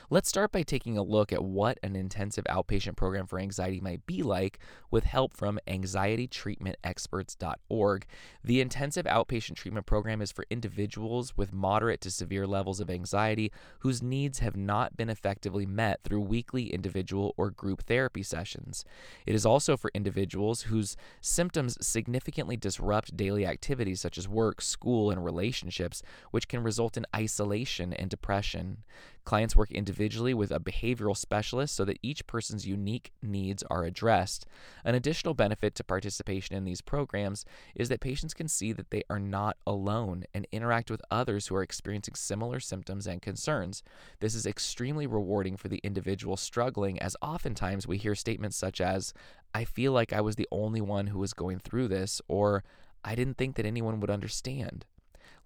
Let's 0.09 0.29
start 0.29 0.51
by 0.51 0.63
taking 0.63 0.97
a 0.97 1.03
look 1.03 1.31
at 1.33 1.43
what 1.43 1.77
an 1.83 1.95
intensive 1.95 2.45
outpatient 2.45 2.95
program 2.95 3.27
for 3.27 3.39
anxiety 3.39 3.81
might 3.81 4.05
be 4.05 4.23
like 4.23 4.59
with 4.89 5.03
help 5.03 5.33
from 5.33 5.59
anxietytreatmentexperts.org. 5.67 8.05
The 8.43 8.61
intensive 8.61 9.05
outpatient 9.05 9.55
treatment 9.55 9.85
program 9.85 10.21
is 10.21 10.31
for 10.31 10.45
individuals 10.49 11.35
with 11.35 11.53
moderate 11.53 12.01
to 12.01 12.11
severe 12.11 12.47
levels 12.47 12.79
of 12.79 12.89
anxiety 12.89 13.51
whose 13.79 14.01
needs 14.01 14.39
have 14.39 14.55
not 14.55 14.95
been 14.95 15.09
effectively 15.09 15.65
met 15.65 15.99
through 16.03 16.21
weekly 16.21 16.73
individual 16.73 17.33
or 17.37 17.49
group 17.49 17.83
therapy 17.83 18.23
sessions. 18.23 18.85
It 19.25 19.35
is 19.35 19.45
also 19.45 19.77
for 19.77 19.91
individuals 19.93 20.63
whose 20.63 20.97
symptoms 21.21 21.77
significantly 21.85 22.57
disrupt 22.57 23.17
daily 23.17 23.45
activities 23.45 24.01
such 24.01 24.17
as 24.17 24.27
work, 24.27 24.61
school, 24.61 25.11
and 25.11 25.23
relationships, 25.23 26.01
which 26.31 26.47
can 26.47 26.63
result 26.63 26.97
in 26.97 27.05
isolation 27.15 27.93
and 27.93 28.09
depression. 28.09 28.83
Clients 29.27 29.57
work 29.57 29.71
individually 29.71 30.33
with 30.33 30.51
a 30.51 30.59
behavioral 30.59 31.17
specialist 31.17 31.75
so 31.75 31.83
that 31.83 31.99
each 32.01 32.25
person's 32.27 32.65
unique 32.65 33.11
needs 33.21 33.61
are 33.69 33.83
addressed. 33.83 34.45
An 34.85 34.95
additional 34.95 35.33
benefit 35.33 35.75
to 35.75 35.83
participation 35.83 36.55
in 36.55 36.63
these 36.63 36.79
programs 36.79 37.43
is 37.75 37.89
that 37.89 37.99
patients 37.99 38.33
can 38.33 38.47
see 38.47 38.71
that 38.71 38.89
they 38.89 39.03
are 39.09 39.19
not 39.19 39.57
alone 39.67 40.23
and 40.33 40.47
interact 40.53 40.89
with 40.89 41.01
others 41.11 41.47
who 41.47 41.57
are 41.57 41.61
experiencing 41.61 42.15
similar 42.15 42.61
symptoms 42.61 43.05
and 43.05 43.21
concerns. 43.21 43.83
This 44.21 44.33
is 44.33 44.45
extremely 44.45 45.07
rewarding 45.07 45.57
for 45.57 45.67
the 45.67 45.81
individual 45.83 46.37
struggling, 46.37 46.97
as 47.01 47.17
oftentimes 47.21 47.85
we 47.85 47.97
hear 47.97 48.15
statements 48.15 48.55
such 48.55 48.79
as, 48.79 49.13
I 49.53 49.65
feel 49.65 49.91
like 49.91 50.13
I 50.13 50.21
was 50.21 50.37
the 50.37 50.47
only 50.53 50.79
one 50.79 51.07
who 51.07 51.19
was 51.19 51.33
going 51.33 51.59
through 51.59 51.89
this, 51.89 52.21
or 52.29 52.63
I 53.03 53.13
didn't 53.13 53.35
think 53.35 53.57
that 53.57 53.65
anyone 53.65 53.99
would 53.99 54.09
understand 54.09 54.85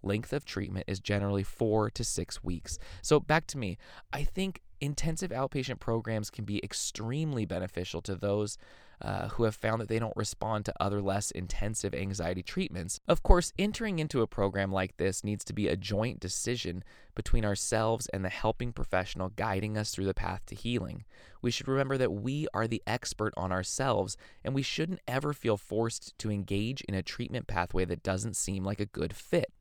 length 0.04 0.34
of 0.34 0.46
treatment 0.46 0.86
is 0.88 1.00
generally 1.00 1.44
four 1.44 1.90
to 1.92 2.04
six 2.04 2.44
weeks. 2.44 2.78
So, 3.02 3.20
back 3.20 3.48
to 3.48 3.58
me, 3.58 3.78
I 4.12 4.24
think 4.24 4.62
intensive 4.82 5.30
outpatient 5.32 5.80
programs 5.80 6.30
can 6.30 6.44
be 6.44 6.64
extremely 6.64 7.46
beneficial 7.46 8.02
to 8.02 8.16
those 8.16 8.58
uh, 9.02 9.30
who 9.30 9.44
have 9.44 9.56
found 9.56 9.82
that 9.82 9.88
they 9.88 9.98
don't 9.98 10.16
respond 10.16 10.66
to 10.66 10.74
other 10.80 11.02
less 11.02 11.32
intensive 11.32 11.96
anxiety 11.96 12.44
treatments. 12.44 13.00
Of 13.08 13.24
course, 13.24 13.52
entering 13.58 14.00
into 14.00 14.22
a 14.22 14.28
program 14.28 14.72
like 14.72 14.98
this 14.98 15.24
needs 15.24 15.44
to 15.46 15.54
be 15.54 15.68
a 15.68 15.76
joint 15.76 16.20
decision 16.20 16.84
between 17.16 17.44
ourselves 17.44 18.08
and 18.08 18.24
the 18.24 18.30
helping 18.30 18.72
professional 18.72 19.30
guiding 19.30 19.78
us 19.78 19.92
through 19.92 20.06
the 20.06 20.14
path 20.14 20.46
to 20.48 20.56
healing. 20.56 21.04
We 21.42 21.50
should 21.50 21.68
remember 21.68 21.98
that 21.98 22.14
we 22.14 22.48
are 22.54 22.68
the 22.68 22.84
expert 22.86 23.34
on 23.36 23.52
ourselves, 23.52 24.18
and 24.44 24.54
we 24.54 24.62
shouldn't 24.62 25.02
ever 25.08 25.34
feel 25.34 25.58
forced 25.58 26.18
to 26.20 26.32
engage 26.32 26.82
in 26.82 26.94
a 26.94 27.02
treatment 27.02 27.48
pathway 27.48 27.86
that 27.86 28.04
doesn't 28.04 28.36
seem 28.36 28.64
like 28.64 28.80
a 28.80 28.86
good 28.86 29.16
fit. 29.16 29.52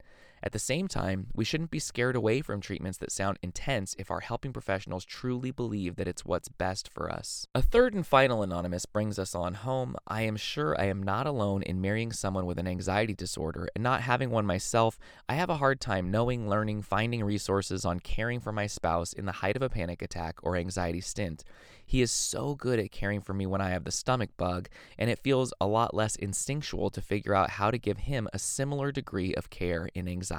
At 0.43 0.53
the 0.53 0.59
same 0.59 0.89
time, 0.89 1.27
we 1.35 1.45
shouldn't 1.45 1.71
be 1.71 1.79
scared 1.79 2.17
away 2.17 2.41
from 2.41 2.61
treatments 2.61 2.97
that 2.99 3.13
sound 3.13 3.39
intense 3.43 3.95
if 3.99 4.11
our 4.11 4.21
helping 4.21 4.53
professionals 4.53 5.05
truly 5.05 5.51
believe 5.51 5.97
that 5.97 6.09
it's 6.09 6.25
what's 6.25 6.49
best 6.49 6.89
for 6.89 7.13
us. 7.13 7.47
A 7.55 7.61
third 7.61 7.93
and 7.93 8.07
final 8.07 8.43
anonymous 8.43 8.87
brings 8.87 9.19
us 9.19 9.35
on 9.35 9.55
home. 9.55 9.97
I 10.09 10.23
am 10.23 10.37
sure 10.37 10.81
I 10.81 10.85
am 10.87 11.03
not 11.03 11.27
alone 11.27 11.63
in 11.63 11.81
marrying 11.83 12.13
someone 12.13 12.47
with 12.47 12.59
an 12.59 12.67
anxiety 12.67 13.15
disorder 13.15 13.69
and 13.75 13.85
not 13.85 14.01
having 14.01 14.31
one 14.31 14.47
myself. 14.47 14.99
I 15.29 15.35
have 15.35 15.51
a 15.51 15.59
hard 15.59 15.81
time 15.81 16.11
knowing, 16.11 16.49
learning, 16.49 16.83
finding 16.83 17.23
resources 17.23 17.85
on 17.85 18.01
caring 18.01 18.41
for 18.41 18.53
my 18.53 18.67
spouse 18.67 19.13
in 19.13 19.27
the 19.27 19.33
height 19.33 19.57
of 19.57 19.63
a 19.63 19.69
panic 19.69 20.01
attack 20.01 20.39
or 20.43 20.57
anxiety 20.57 21.03
stint. 21.03 21.45
He 21.85 22.03
is 22.03 22.13
so 22.13 22.55
good 22.55 22.79
at 22.79 22.93
caring 22.93 23.21
for 23.21 23.35
me 23.35 23.47
when 23.47 23.61
I 23.61 23.71
have 23.71 23.83
the 23.83 23.91
stomach 23.91 24.31
bug, 24.37 24.69
and 24.97 25.11
it 25.11 25.19
feels 25.19 25.53
a 25.61 25.67
lot 25.67 25.93
less 25.93 26.15
instinctual 26.15 26.89
to 26.91 27.03
figure 27.03 27.35
out 27.35 27.51
how 27.51 27.73
to 27.73 27.79
give 27.79 27.99
him 27.99 28.29
a 28.33 28.39
similar 28.39 28.93
degree 28.93 29.35
of 29.35 29.51
care 29.51 29.89
in 29.93 30.07
anxiety. 30.07 30.30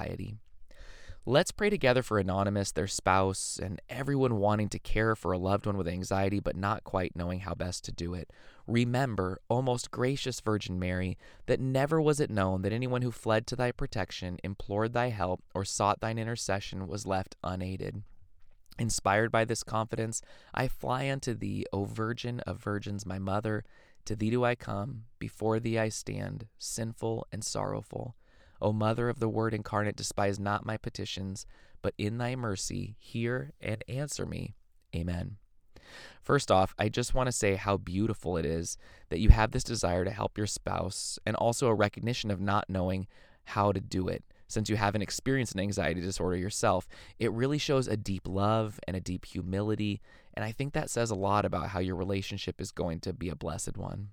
Let's 1.24 1.52
pray 1.52 1.70
together 1.70 2.02
for 2.02 2.18
Anonymous, 2.18 2.72
their 2.72 2.88
spouse, 2.88 3.60
and 3.62 3.80
everyone 3.90 4.38
wanting 4.38 4.70
to 4.70 4.80
care 4.80 5.16
for 5.16 5.32
a 5.32 5.38
loved 5.38 5.68
one 5.68 5.78
with 5.78 5.88
anxiety 5.88 6.40
but 6.40 6.56
not 6.56 6.84
quite 6.84 7.16
knowing 7.16 7.42
how 7.42 7.54
best 7.54 7.86
to 7.86 7.92
do 7.92 8.16
it. 8.16 8.32
Remember, 8.66 9.40
O 9.48 9.62
most 9.62 9.92
gracious 9.92 10.40
Virgin 10.40 10.80
Mary, 10.80 11.20
that 11.46 11.60
never 11.60 12.02
was 12.02 12.20
it 12.20 12.32
known 12.32 12.64
that 12.64 12.74
anyone 12.74 13.04
who 13.04 13.12
fled 13.12 13.46
to 13.48 13.56
thy 13.56 13.72
protection, 13.72 14.40
implored 14.44 14.94
thy 14.94 15.10
help, 15.10 15.44
or 15.54 15.64
sought 15.64 16.02
thine 16.02 16.18
intercession 16.18 16.88
was 16.88 17.06
left 17.06 17.36
unaided. 17.44 18.02
Inspired 18.80 19.32
by 19.32 19.46
this 19.46 19.64
confidence, 19.64 20.24
I 20.56 20.68
fly 20.68 21.08
unto 21.08 21.36
thee, 21.36 21.68
O 21.72 21.86
Virgin 21.86 22.40
of 22.42 22.58
Virgins, 22.58 23.06
my 23.06 23.20
mother. 23.20 23.64
To 24.06 24.16
thee 24.16 24.32
do 24.32 24.44
I 24.44 24.56
come, 24.56 25.04
before 25.20 25.60
thee 25.60 25.78
I 25.78 25.90
stand, 25.90 26.48
sinful 26.58 27.28
and 27.32 27.44
sorrowful. 27.44 28.16
O 28.62 28.72
Mother 28.72 29.10
of 29.10 29.20
the 29.20 29.30
Word 29.30 29.54
incarnate, 29.54 29.96
despise 29.96 30.40
not 30.40 30.66
my 30.66 30.78
petitions, 30.78 31.46
but 31.82 31.94
in 31.98 32.18
thy 32.18 32.36
mercy 32.36 32.96
hear 33.00 33.54
and 33.60 33.84
answer 33.88 34.26
me. 34.26 34.56
Amen. 34.96 35.38
First 36.22 36.52
off, 36.52 36.74
I 36.78 36.90
just 36.90 37.14
want 37.14 37.28
to 37.28 37.32
say 37.32 37.56
how 37.56 37.78
beautiful 37.78 38.38
it 38.38 38.46
is 38.46 38.78
that 39.10 39.20
you 39.20 39.30
have 39.30 39.52
this 39.52 39.64
desire 39.64 40.06
to 40.06 40.12
help 40.12 40.38
your 40.38 40.48
spouse 40.48 41.18
and 41.26 41.36
also 41.36 41.68
a 41.68 41.74
recognition 41.74 42.32
of 42.32 42.40
not 42.40 42.70
knowing 42.70 43.08
how 43.46 43.72
to 43.72 43.82
do 43.82 44.08
it 44.08 44.24
since 44.52 44.70
you 44.70 44.76
haven't 44.76 45.02
experienced 45.02 45.54
an 45.54 45.62
anxiety 45.62 46.02
disorder 46.02 46.36
yourself, 46.36 46.88
it 47.18 47.32
really 47.32 47.58
shows 47.58 47.88
a 47.88 47.98
deep 47.98 48.28
love 48.28 48.80
and 48.88 48.98
a 48.98 49.02
deep 49.02 49.26
humility. 49.26 50.02
And 50.34 50.44
I 50.44 50.52
think 50.52 50.74
that 50.74 50.90
says 50.90 51.10
a 51.10 51.16
lot 51.16 51.46
about 51.46 51.70
how 51.70 51.80
your 51.80 51.96
relationship 51.96 52.60
is 52.60 52.72
going 52.72 53.00
to 53.02 53.14
be 53.14 53.30
a 53.30 53.36
blessed 53.36 53.78
one. 53.78 54.10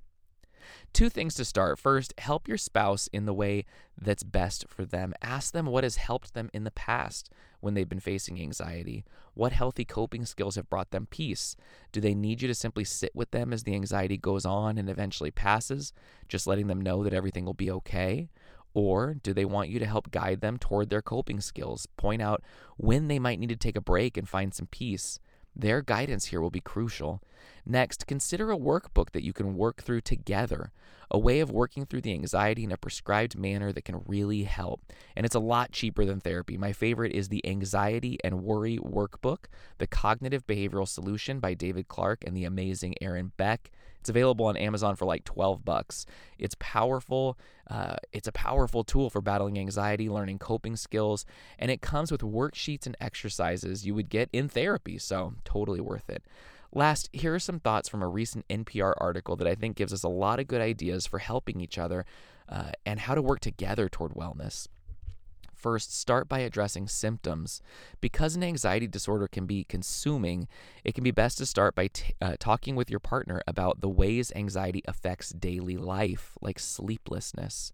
Two 0.92 1.08
things 1.08 1.34
to 1.34 1.44
start. 1.44 1.78
First, 1.78 2.14
help 2.18 2.48
your 2.48 2.56
spouse 2.56 3.08
in 3.12 3.26
the 3.26 3.34
way 3.34 3.64
that's 4.00 4.22
best 4.22 4.66
for 4.68 4.84
them. 4.84 5.14
Ask 5.22 5.52
them 5.52 5.66
what 5.66 5.84
has 5.84 5.96
helped 5.96 6.34
them 6.34 6.50
in 6.52 6.64
the 6.64 6.70
past 6.70 7.30
when 7.60 7.74
they've 7.74 7.88
been 7.88 8.00
facing 8.00 8.40
anxiety. 8.40 9.04
What 9.34 9.52
healthy 9.52 9.84
coping 9.84 10.24
skills 10.24 10.56
have 10.56 10.70
brought 10.70 10.90
them 10.90 11.06
peace? 11.10 11.56
Do 11.92 12.00
they 12.00 12.14
need 12.14 12.42
you 12.42 12.48
to 12.48 12.54
simply 12.54 12.84
sit 12.84 13.14
with 13.14 13.30
them 13.30 13.52
as 13.52 13.64
the 13.64 13.74
anxiety 13.74 14.16
goes 14.16 14.44
on 14.44 14.78
and 14.78 14.88
eventually 14.88 15.30
passes, 15.30 15.92
just 16.28 16.46
letting 16.46 16.66
them 16.66 16.80
know 16.80 17.04
that 17.04 17.14
everything 17.14 17.44
will 17.44 17.54
be 17.54 17.70
okay? 17.70 18.30
Or 18.74 19.14
do 19.14 19.32
they 19.32 19.44
want 19.44 19.70
you 19.70 19.78
to 19.78 19.86
help 19.86 20.10
guide 20.10 20.40
them 20.40 20.58
toward 20.58 20.90
their 20.90 21.02
coping 21.02 21.40
skills, 21.40 21.86
point 21.96 22.22
out 22.22 22.42
when 22.76 23.08
they 23.08 23.18
might 23.18 23.40
need 23.40 23.48
to 23.48 23.56
take 23.56 23.76
a 23.76 23.80
break 23.80 24.16
and 24.16 24.28
find 24.28 24.54
some 24.54 24.66
peace? 24.66 25.18
Their 25.58 25.82
guidance 25.82 26.26
here 26.26 26.40
will 26.40 26.50
be 26.50 26.60
crucial. 26.60 27.20
Next, 27.66 28.06
consider 28.06 28.52
a 28.52 28.56
workbook 28.56 29.10
that 29.10 29.24
you 29.24 29.32
can 29.32 29.56
work 29.56 29.82
through 29.82 30.02
together, 30.02 30.70
a 31.10 31.18
way 31.18 31.40
of 31.40 31.50
working 31.50 31.86
through 31.86 32.02
the 32.02 32.12
anxiety 32.12 32.64
in 32.64 32.72
a 32.72 32.76
prescribed 32.76 33.36
manner 33.36 33.72
that 33.72 33.84
can 33.84 34.02
really 34.06 34.44
help. 34.44 34.80
And 35.16 35.24
it's 35.24 35.34
a 35.34 35.40
lot 35.40 35.72
cheaper 35.72 36.04
than 36.04 36.20
therapy. 36.20 36.56
My 36.56 36.72
favorite 36.72 37.12
is 37.12 37.28
the 37.28 37.46
Anxiety 37.46 38.18
and 38.22 38.42
Worry 38.42 38.78
Workbook, 38.78 39.46
The 39.78 39.86
Cognitive 39.86 40.46
Behavioral 40.46 40.88
Solution 40.88 41.40
by 41.40 41.54
David 41.54 41.88
Clark 41.88 42.24
and 42.26 42.36
the 42.36 42.44
amazing 42.44 42.94
Aaron 43.00 43.32
Beck. 43.36 43.70
It's 44.00 44.08
available 44.08 44.46
on 44.46 44.56
Amazon 44.56 44.96
for 44.96 45.06
like 45.06 45.24
12 45.24 45.64
bucks. 45.64 46.06
It's 46.38 46.54
powerful. 46.58 47.36
Uh, 47.68 47.96
it's 48.12 48.28
a 48.28 48.32
powerful 48.32 48.84
tool 48.84 49.10
for 49.10 49.20
battling 49.20 49.58
anxiety, 49.58 50.08
learning 50.08 50.38
coping 50.38 50.76
skills, 50.76 51.26
and 51.58 51.70
it 51.70 51.82
comes 51.82 52.12
with 52.12 52.20
worksheets 52.20 52.86
and 52.86 52.96
exercises 53.00 53.84
you 53.86 53.94
would 53.94 54.08
get 54.08 54.28
in 54.32 54.48
therapy, 54.48 54.98
so 54.98 55.34
totally 55.44 55.80
worth 55.80 56.08
it. 56.08 56.22
Last, 56.72 57.08
here 57.12 57.34
are 57.34 57.38
some 57.38 57.60
thoughts 57.60 57.88
from 57.88 58.02
a 58.02 58.08
recent 58.08 58.46
NPR 58.48 58.92
article 58.98 59.36
that 59.36 59.48
I 59.48 59.54
think 59.54 59.76
gives 59.76 59.92
us 59.92 60.02
a 60.02 60.08
lot 60.08 60.38
of 60.38 60.48
good 60.48 60.60
ideas 60.60 61.06
for 61.06 61.18
helping 61.18 61.60
each 61.60 61.78
other 61.78 62.04
uh, 62.48 62.72
and 62.84 63.00
how 63.00 63.14
to 63.14 63.22
work 63.22 63.40
together 63.40 63.88
toward 63.88 64.12
wellness. 64.12 64.68
First, 65.58 65.92
start 65.92 66.28
by 66.28 66.38
addressing 66.38 66.86
symptoms. 66.86 67.60
Because 68.00 68.36
an 68.36 68.44
anxiety 68.44 68.86
disorder 68.86 69.26
can 69.26 69.44
be 69.44 69.64
consuming, 69.64 70.46
it 70.84 70.94
can 70.94 71.02
be 71.02 71.10
best 71.10 71.38
to 71.38 71.46
start 71.46 71.74
by 71.74 71.88
t- 71.88 72.14
uh, 72.22 72.36
talking 72.38 72.76
with 72.76 72.90
your 72.90 73.00
partner 73.00 73.42
about 73.46 73.80
the 73.80 73.88
ways 73.88 74.30
anxiety 74.36 74.82
affects 74.86 75.30
daily 75.30 75.76
life, 75.76 76.38
like 76.40 76.60
sleeplessness. 76.60 77.72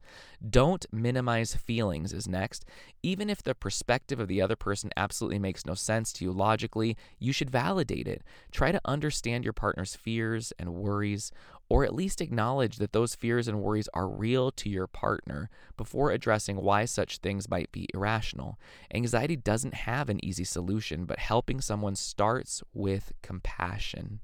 Don't 0.48 0.86
minimize 0.90 1.54
feelings, 1.54 2.14
is 2.14 2.26
next. 2.26 2.64
Even 3.02 3.28
if 3.28 3.42
the 3.42 3.54
perspective 3.54 4.18
of 4.18 4.28
the 4.28 4.40
other 4.40 4.56
person 4.56 4.90
absolutely 4.96 5.38
makes 5.38 5.66
no 5.66 5.74
sense 5.74 6.10
to 6.14 6.24
you 6.24 6.32
logically, 6.32 6.96
you 7.18 7.32
should 7.32 7.50
validate 7.50 8.08
it. 8.08 8.22
Try 8.50 8.72
to 8.72 8.80
understand 8.86 9.44
your 9.44 9.52
partner's 9.52 9.94
fears 9.94 10.54
and 10.58 10.74
worries. 10.74 11.30
Or 11.68 11.84
at 11.84 11.94
least 11.94 12.20
acknowledge 12.20 12.76
that 12.76 12.92
those 12.92 13.14
fears 13.14 13.48
and 13.48 13.60
worries 13.60 13.88
are 13.94 14.08
real 14.08 14.50
to 14.52 14.68
your 14.68 14.86
partner 14.86 15.48
before 15.76 16.10
addressing 16.10 16.56
why 16.56 16.84
such 16.84 17.18
things 17.18 17.48
might 17.48 17.72
be 17.72 17.88
irrational. 17.94 18.58
Anxiety 18.92 19.36
doesn't 19.36 19.74
have 19.74 20.08
an 20.08 20.24
easy 20.24 20.44
solution, 20.44 21.04
but 21.04 21.18
helping 21.18 21.60
someone 21.60 21.96
starts 21.96 22.62
with 22.72 23.12
compassion. 23.22 24.20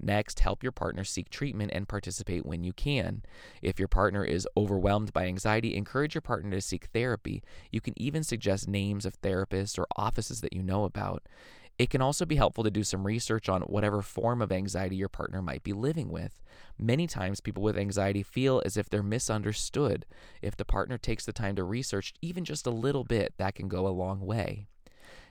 Next, 0.00 0.40
help 0.40 0.62
your 0.62 0.72
partner 0.72 1.04
seek 1.04 1.30
treatment 1.30 1.70
and 1.74 1.88
participate 1.88 2.46
when 2.46 2.62
you 2.62 2.72
can. 2.72 3.22
If 3.62 3.78
your 3.78 3.88
partner 3.88 4.24
is 4.24 4.46
overwhelmed 4.56 5.12
by 5.12 5.26
anxiety, 5.26 5.74
encourage 5.74 6.14
your 6.14 6.22
partner 6.22 6.50
to 6.50 6.60
seek 6.60 6.86
therapy. 6.86 7.42
You 7.70 7.80
can 7.80 7.94
even 8.00 8.22
suggest 8.22 8.68
names 8.68 9.06
of 9.06 9.20
therapists 9.20 9.78
or 9.78 9.86
offices 9.96 10.40
that 10.42 10.52
you 10.52 10.62
know 10.62 10.84
about. 10.84 11.22
It 11.78 11.90
can 11.90 12.00
also 12.00 12.24
be 12.24 12.36
helpful 12.36 12.64
to 12.64 12.70
do 12.70 12.82
some 12.82 13.06
research 13.06 13.48
on 13.48 13.62
whatever 13.62 14.00
form 14.00 14.40
of 14.40 14.50
anxiety 14.50 14.96
your 14.96 15.10
partner 15.10 15.42
might 15.42 15.62
be 15.62 15.74
living 15.74 16.10
with. 16.10 16.42
Many 16.78 17.06
times, 17.06 17.40
people 17.40 17.62
with 17.62 17.76
anxiety 17.76 18.22
feel 18.22 18.62
as 18.64 18.78
if 18.78 18.88
they're 18.88 19.02
misunderstood. 19.02 20.06
If 20.40 20.56
the 20.56 20.64
partner 20.64 20.96
takes 20.96 21.26
the 21.26 21.32
time 21.32 21.54
to 21.56 21.64
research 21.64 22.14
even 22.22 22.44
just 22.44 22.66
a 22.66 22.70
little 22.70 23.04
bit, 23.04 23.34
that 23.36 23.54
can 23.54 23.68
go 23.68 23.86
a 23.86 23.88
long 23.88 24.20
way. 24.20 24.66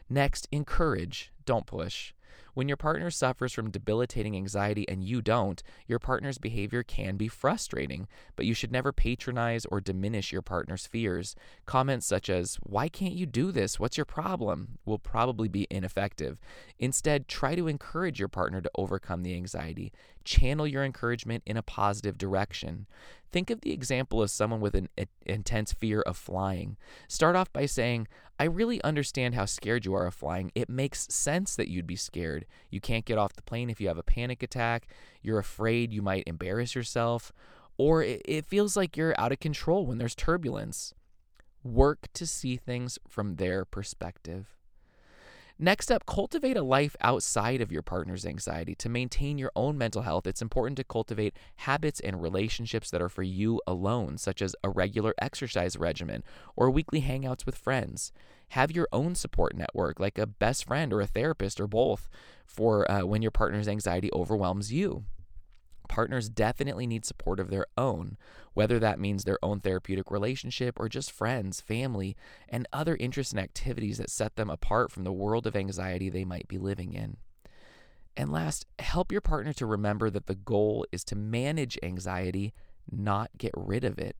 Next, 0.07 0.47
encourage, 0.51 1.31
don't 1.45 1.65
push. 1.65 2.13
When 2.55 2.69
your 2.69 2.77
partner 2.77 3.11
suffers 3.11 3.51
from 3.53 3.69
debilitating 3.69 4.35
anxiety 4.35 4.87
and 4.87 5.03
you 5.03 5.21
don't, 5.21 5.61
your 5.87 5.99
partner's 5.99 6.37
behavior 6.37 6.83
can 6.83 7.17
be 7.17 7.27
frustrating, 7.27 8.07
but 8.37 8.45
you 8.45 8.53
should 8.53 8.71
never 8.71 8.93
patronize 8.93 9.65
or 9.65 9.81
diminish 9.81 10.31
your 10.31 10.41
partner's 10.41 10.87
fears. 10.87 11.35
Comments 11.65 12.05
such 12.05 12.29
as, 12.29 12.55
Why 12.63 12.87
can't 12.87 13.13
you 13.13 13.25
do 13.25 13.51
this? 13.51 13.77
What's 13.77 13.97
your 13.97 14.05
problem? 14.05 14.79
will 14.85 14.99
probably 14.99 15.49
be 15.49 15.67
ineffective. 15.69 16.39
Instead, 16.79 17.27
try 17.27 17.55
to 17.55 17.67
encourage 17.67 18.19
your 18.19 18.29
partner 18.29 18.61
to 18.61 18.71
overcome 18.77 19.23
the 19.23 19.35
anxiety. 19.35 19.91
Channel 20.23 20.65
your 20.65 20.85
encouragement 20.85 21.43
in 21.45 21.57
a 21.57 21.61
positive 21.61 22.17
direction. 22.17 22.87
Think 23.31 23.49
of 23.49 23.61
the 23.61 23.73
example 23.73 24.21
of 24.21 24.31
someone 24.31 24.61
with 24.61 24.75
an 24.75 24.87
intense 25.25 25.73
fear 25.73 26.01
of 26.01 26.15
flying. 26.15 26.77
Start 27.09 27.35
off 27.35 27.51
by 27.51 27.65
saying, 27.65 28.07
I 28.39 28.45
really 28.45 28.81
understand 28.83 29.35
how 29.35 29.45
scared 29.45 29.85
you 29.85 29.93
are 29.93 30.07
of 30.07 30.13
flying. 30.13 30.51
It 30.55 30.69
makes 30.69 31.07
sense 31.13 31.55
that 31.55 31.69
you'd 31.69 31.87
be 31.87 31.95
scared. 31.95 32.44
You 32.69 32.81
can't 32.81 33.05
get 33.05 33.17
off 33.17 33.33
the 33.33 33.41
plane 33.41 33.69
if 33.69 33.79
you 33.79 33.87
have 33.87 33.97
a 33.97 34.03
panic 34.03 34.43
attack. 34.43 34.87
You're 35.21 35.39
afraid 35.39 35.93
you 35.93 36.01
might 36.01 36.23
embarrass 36.27 36.75
yourself. 36.75 37.31
Or 37.77 38.03
it, 38.03 38.45
feels 38.45 38.77
like 38.77 38.95
you're 38.95 39.19
out 39.19 39.31
of 39.31 39.39
control 39.39 39.85
when 39.85 39.97
there's 39.97 40.15
turbulence. 40.15 40.93
Work 41.63 42.07
to 42.13 42.25
see 42.25 42.55
things 42.55 42.97
from 43.07 43.35
their 43.35 43.65
perspective. 43.65 44.55
Next 45.57 45.89
up, 45.89 46.05
cultivate 46.05 46.57
a 46.57 46.61
life 46.61 46.97
outside 46.99 47.61
of 47.61 47.71
your 47.71 47.81
partner's 47.81 48.25
anxiety. 48.25 48.75
To 48.75 48.89
maintain 48.89 49.37
your 49.37 49.53
own 49.55 49.77
mental 49.77 50.01
health, 50.01 50.27
it's 50.27 50.41
important 50.41 50.75
to 50.77 50.83
cultivate 50.83 51.33
habits 51.55 52.01
and 52.01 52.21
relationships 52.21 52.91
that 52.91 53.01
are 53.01 53.07
for 53.07 53.23
you 53.23 53.61
alone, 53.65 54.17
such 54.17 54.41
as 54.41 54.53
a 54.65 54.69
regular 54.69 55.13
exercise 55.17 55.77
regimen 55.77 56.25
or 56.57 56.69
weekly 56.69 57.01
hangouts 57.01 57.45
with 57.45 57.55
friends. 57.55 58.11
Have 58.49 58.73
your 58.73 58.89
own 58.91 59.15
support 59.15 59.55
network, 59.55 59.97
like 59.97 60.17
a 60.17 60.27
best 60.27 60.65
friend 60.65 60.91
or 60.91 60.99
a 60.99 61.07
therapist 61.07 61.61
or 61.61 61.67
both, 61.67 62.09
for 62.45 62.89
uh, 62.91 63.05
when 63.05 63.21
your 63.21 63.31
partner's 63.31 63.69
anxiety 63.69 64.09
overwhelms 64.11 64.73
you. 64.73 65.05
Partners 65.87 66.29
definitely 66.29 66.87
need 66.87 67.05
support 67.05 67.39
of 67.39 67.49
their 67.49 67.67
own, 67.77 68.17
whether 68.53 68.79
that 68.79 68.99
means 68.99 69.23
their 69.23 69.39
own 69.43 69.59
therapeutic 69.59 70.11
relationship 70.11 70.79
or 70.79 70.89
just 70.89 71.11
friends, 71.11 71.61
family, 71.61 72.15
and 72.49 72.67
other 72.73 72.95
interests 72.99 73.33
and 73.33 73.39
activities 73.39 73.97
that 73.97 74.09
set 74.09 74.35
them 74.35 74.49
apart 74.49 74.91
from 74.91 75.03
the 75.03 75.13
world 75.13 75.47
of 75.47 75.55
anxiety 75.55 76.09
they 76.09 76.25
might 76.25 76.47
be 76.47 76.57
living 76.57 76.93
in. 76.93 77.17
And 78.17 78.31
last, 78.31 78.65
help 78.79 79.11
your 79.11 79.21
partner 79.21 79.53
to 79.53 79.65
remember 79.65 80.09
that 80.09 80.27
the 80.27 80.35
goal 80.35 80.85
is 80.91 81.03
to 81.05 81.15
manage 81.15 81.77
anxiety, 81.83 82.53
not 82.89 83.31
get 83.37 83.51
rid 83.55 83.83
of 83.83 83.99
it. 83.99 84.15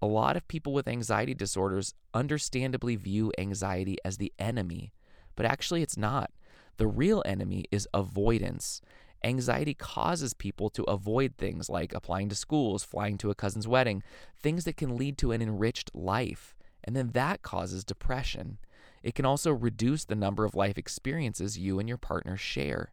A 0.00 0.06
lot 0.06 0.36
of 0.36 0.48
people 0.48 0.72
with 0.72 0.88
anxiety 0.88 1.34
disorders 1.34 1.94
understandably 2.12 2.96
view 2.96 3.32
anxiety 3.38 3.96
as 4.04 4.16
the 4.16 4.32
enemy, 4.38 4.92
but 5.36 5.46
actually 5.46 5.82
it's 5.82 5.96
not. 5.96 6.30
The 6.76 6.86
real 6.86 7.22
enemy 7.24 7.64
is 7.70 7.88
avoidance. 7.94 8.80
Anxiety 9.24 9.72
causes 9.72 10.34
people 10.34 10.68
to 10.70 10.84
avoid 10.84 11.34
things 11.36 11.70
like 11.70 11.94
applying 11.94 12.28
to 12.28 12.34
schools, 12.34 12.84
flying 12.84 13.16
to 13.18 13.30
a 13.30 13.34
cousin's 13.34 13.66
wedding, 13.66 14.02
things 14.38 14.64
that 14.64 14.76
can 14.76 14.96
lead 14.96 15.16
to 15.18 15.32
an 15.32 15.40
enriched 15.40 15.90
life. 15.94 16.54
And 16.84 16.94
then 16.94 17.12
that 17.12 17.40
causes 17.40 17.84
depression. 17.84 18.58
It 19.02 19.14
can 19.14 19.24
also 19.24 19.50
reduce 19.50 20.04
the 20.04 20.14
number 20.14 20.44
of 20.44 20.54
life 20.54 20.76
experiences 20.76 21.58
you 21.58 21.78
and 21.78 21.88
your 21.88 21.96
partner 21.96 22.36
share. 22.36 22.92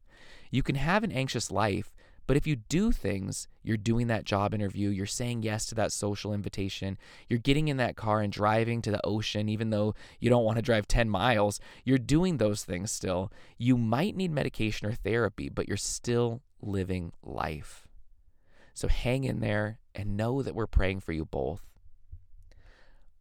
You 0.50 0.64
can 0.64 0.76
have 0.76 1.04
an 1.04 1.12
anxious 1.12 1.52
life, 1.52 1.94
but 2.28 2.38
if 2.38 2.48
you 2.48 2.56
do 2.56 2.92
things, 2.92 3.48
you're 3.64 3.78
doing 3.78 4.08
that 4.08 4.24
job 4.24 4.54
interview, 4.54 4.90
you're 4.90 5.06
saying 5.06 5.44
yes 5.44 5.66
to 5.68 5.76
that 5.76 5.92
social 5.92 6.34
invitation, 6.34 6.98
you're 7.28 7.40
getting 7.40 7.68
in 7.68 7.78
that 7.78 7.96
car 7.96 8.22
and 8.22 8.32
driving 8.32 8.82
to 8.82 8.92
the 8.92 9.06
ocean, 9.06 9.50
even 9.50 9.70
though 9.70 9.96
you 10.20 10.30
don't 10.30 10.46
want 10.46 10.58
to 10.58 10.62
drive 10.62 10.88
10 10.88 11.10
miles, 11.10 11.60
you're 11.84 11.98
doing 11.98 12.38
those 12.38 12.64
things 12.64 12.92
still. 12.92 13.32
You 13.58 13.78
might 13.78 14.16
need 14.16 14.32
medication 14.32 14.88
or 14.88 14.94
therapy, 14.94 15.50
but 15.50 15.68
you're 15.68 15.78
still 15.78 16.42
living 16.62 17.12
life. 17.24 17.88
So 18.74 18.88
hang 18.88 19.24
in 19.24 19.40
there 19.40 19.80
and 19.94 20.16
know 20.18 20.42
that 20.42 20.56
we're 20.56 20.68
praying 20.68 21.02
for 21.02 21.12
you 21.12 21.26
both. 21.26 21.71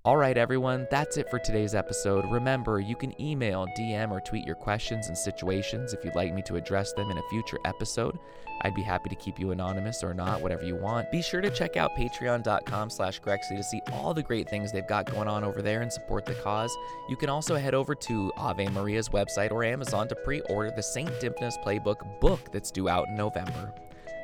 All 0.02 0.16
right, 0.16 0.38
everyone, 0.38 0.86
that's 0.90 1.18
it 1.18 1.28
for 1.28 1.38
today's 1.38 1.74
episode. 1.74 2.24
Remember, 2.30 2.80
you 2.80 2.96
can 2.96 3.20
email, 3.20 3.66
DM, 3.76 4.10
or 4.10 4.18
tweet 4.18 4.46
your 4.46 4.54
questions 4.54 5.08
and 5.08 5.18
situations 5.18 5.92
if 5.92 6.02
you'd 6.02 6.14
like 6.14 6.32
me 6.32 6.40
to 6.46 6.56
address 6.56 6.94
them 6.94 7.10
in 7.10 7.18
a 7.18 7.28
future 7.28 7.58
episode. 7.66 8.18
I'd 8.62 8.74
be 8.74 8.80
happy 8.80 9.10
to 9.10 9.14
keep 9.14 9.38
you 9.38 9.50
anonymous 9.50 10.02
or 10.02 10.14
not, 10.14 10.40
whatever 10.40 10.64
you 10.64 10.74
want. 10.74 11.10
Be 11.10 11.20
sure 11.20 11.42
to 11.42 11.50
check 11.50 11.76
out 11.76 11.98
patreon.com 11.98 12.88
slash 12.88 13.20
Grexley 13.20 13.58
to 13.58 13.62
see 13.62 13.82
all 13.92 14.14
the 14.14 14.22
great 14.22 14.48
things 14.48 14.72
they've 14.72 14.88
got 14.88 15.04
going 15.04 15.28
on 15.28 15.44
over 15.44 15.60
there 15.60 15.82
and 15.82 15.92
support 15.92 16.24
the 16.24 16.34
cause. 16.36 16.74
You 17.10 17.16
can 17.16 17.28
also 17.28 17.56
head 17.56 17.74
over 17.74 17.94
to 17.94 18.32
Ave 18.38 18.70
Maria's 18.70 19.10
website 19.10 19.50
or 19.50 19.64
Amazon 19.64 20.08
to 20.08 20.14
pre-order 20.24 20.70
the 20.74 20.82
St. 20.82 21.10
Dymphna's 21.20 21.58
Playbook 21.58 22.20
book 22.20 22.50
that's 22.50 22.70
due 22.70 22.88
out 22.88 23.08
in 23.08 23.16
November. 23.16 23.74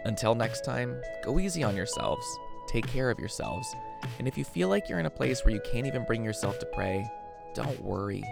Until 0.06 0.34
next 0.34 0.64
time, 0.64 1.02
go 1.22 1.38
easy 1.38 1.62
on 1.62 1.76
yourselves. 1.76 2.26
Take 2.66 2.86
care 2.86 3.10
of 3.10 3.18
yourselves. 3.18 3.74
And 4.18 4.26
if 4.28 4.36
you 4.36 4.44
feel 4.44 4.68
like 4.68 4.88
you're 4.88 4.98
in 4.98 5.06
a 5.06 5.10
place 5.10 5.44
where 5.44 5.54
you 5.54 5.60
can't 5.70 5.86
even 5.86 6.04
bring 6.04 6.24
yourself 6.24 6.58
to 6.58 6.66
pray, 6.66 7.08
don't 7.54 7.82
worry. 7.82 8.22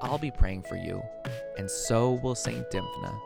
I'll 0.00 0.18
be 0.18 0.30
praying 0.30 0.62
for 0.62 0.76
you, 0.76 1.02
and 1.56 1.68
so 1.68 2.12
will 2.22 2.36
St. 2.36 2.64
Dymphna. 2.70 3.18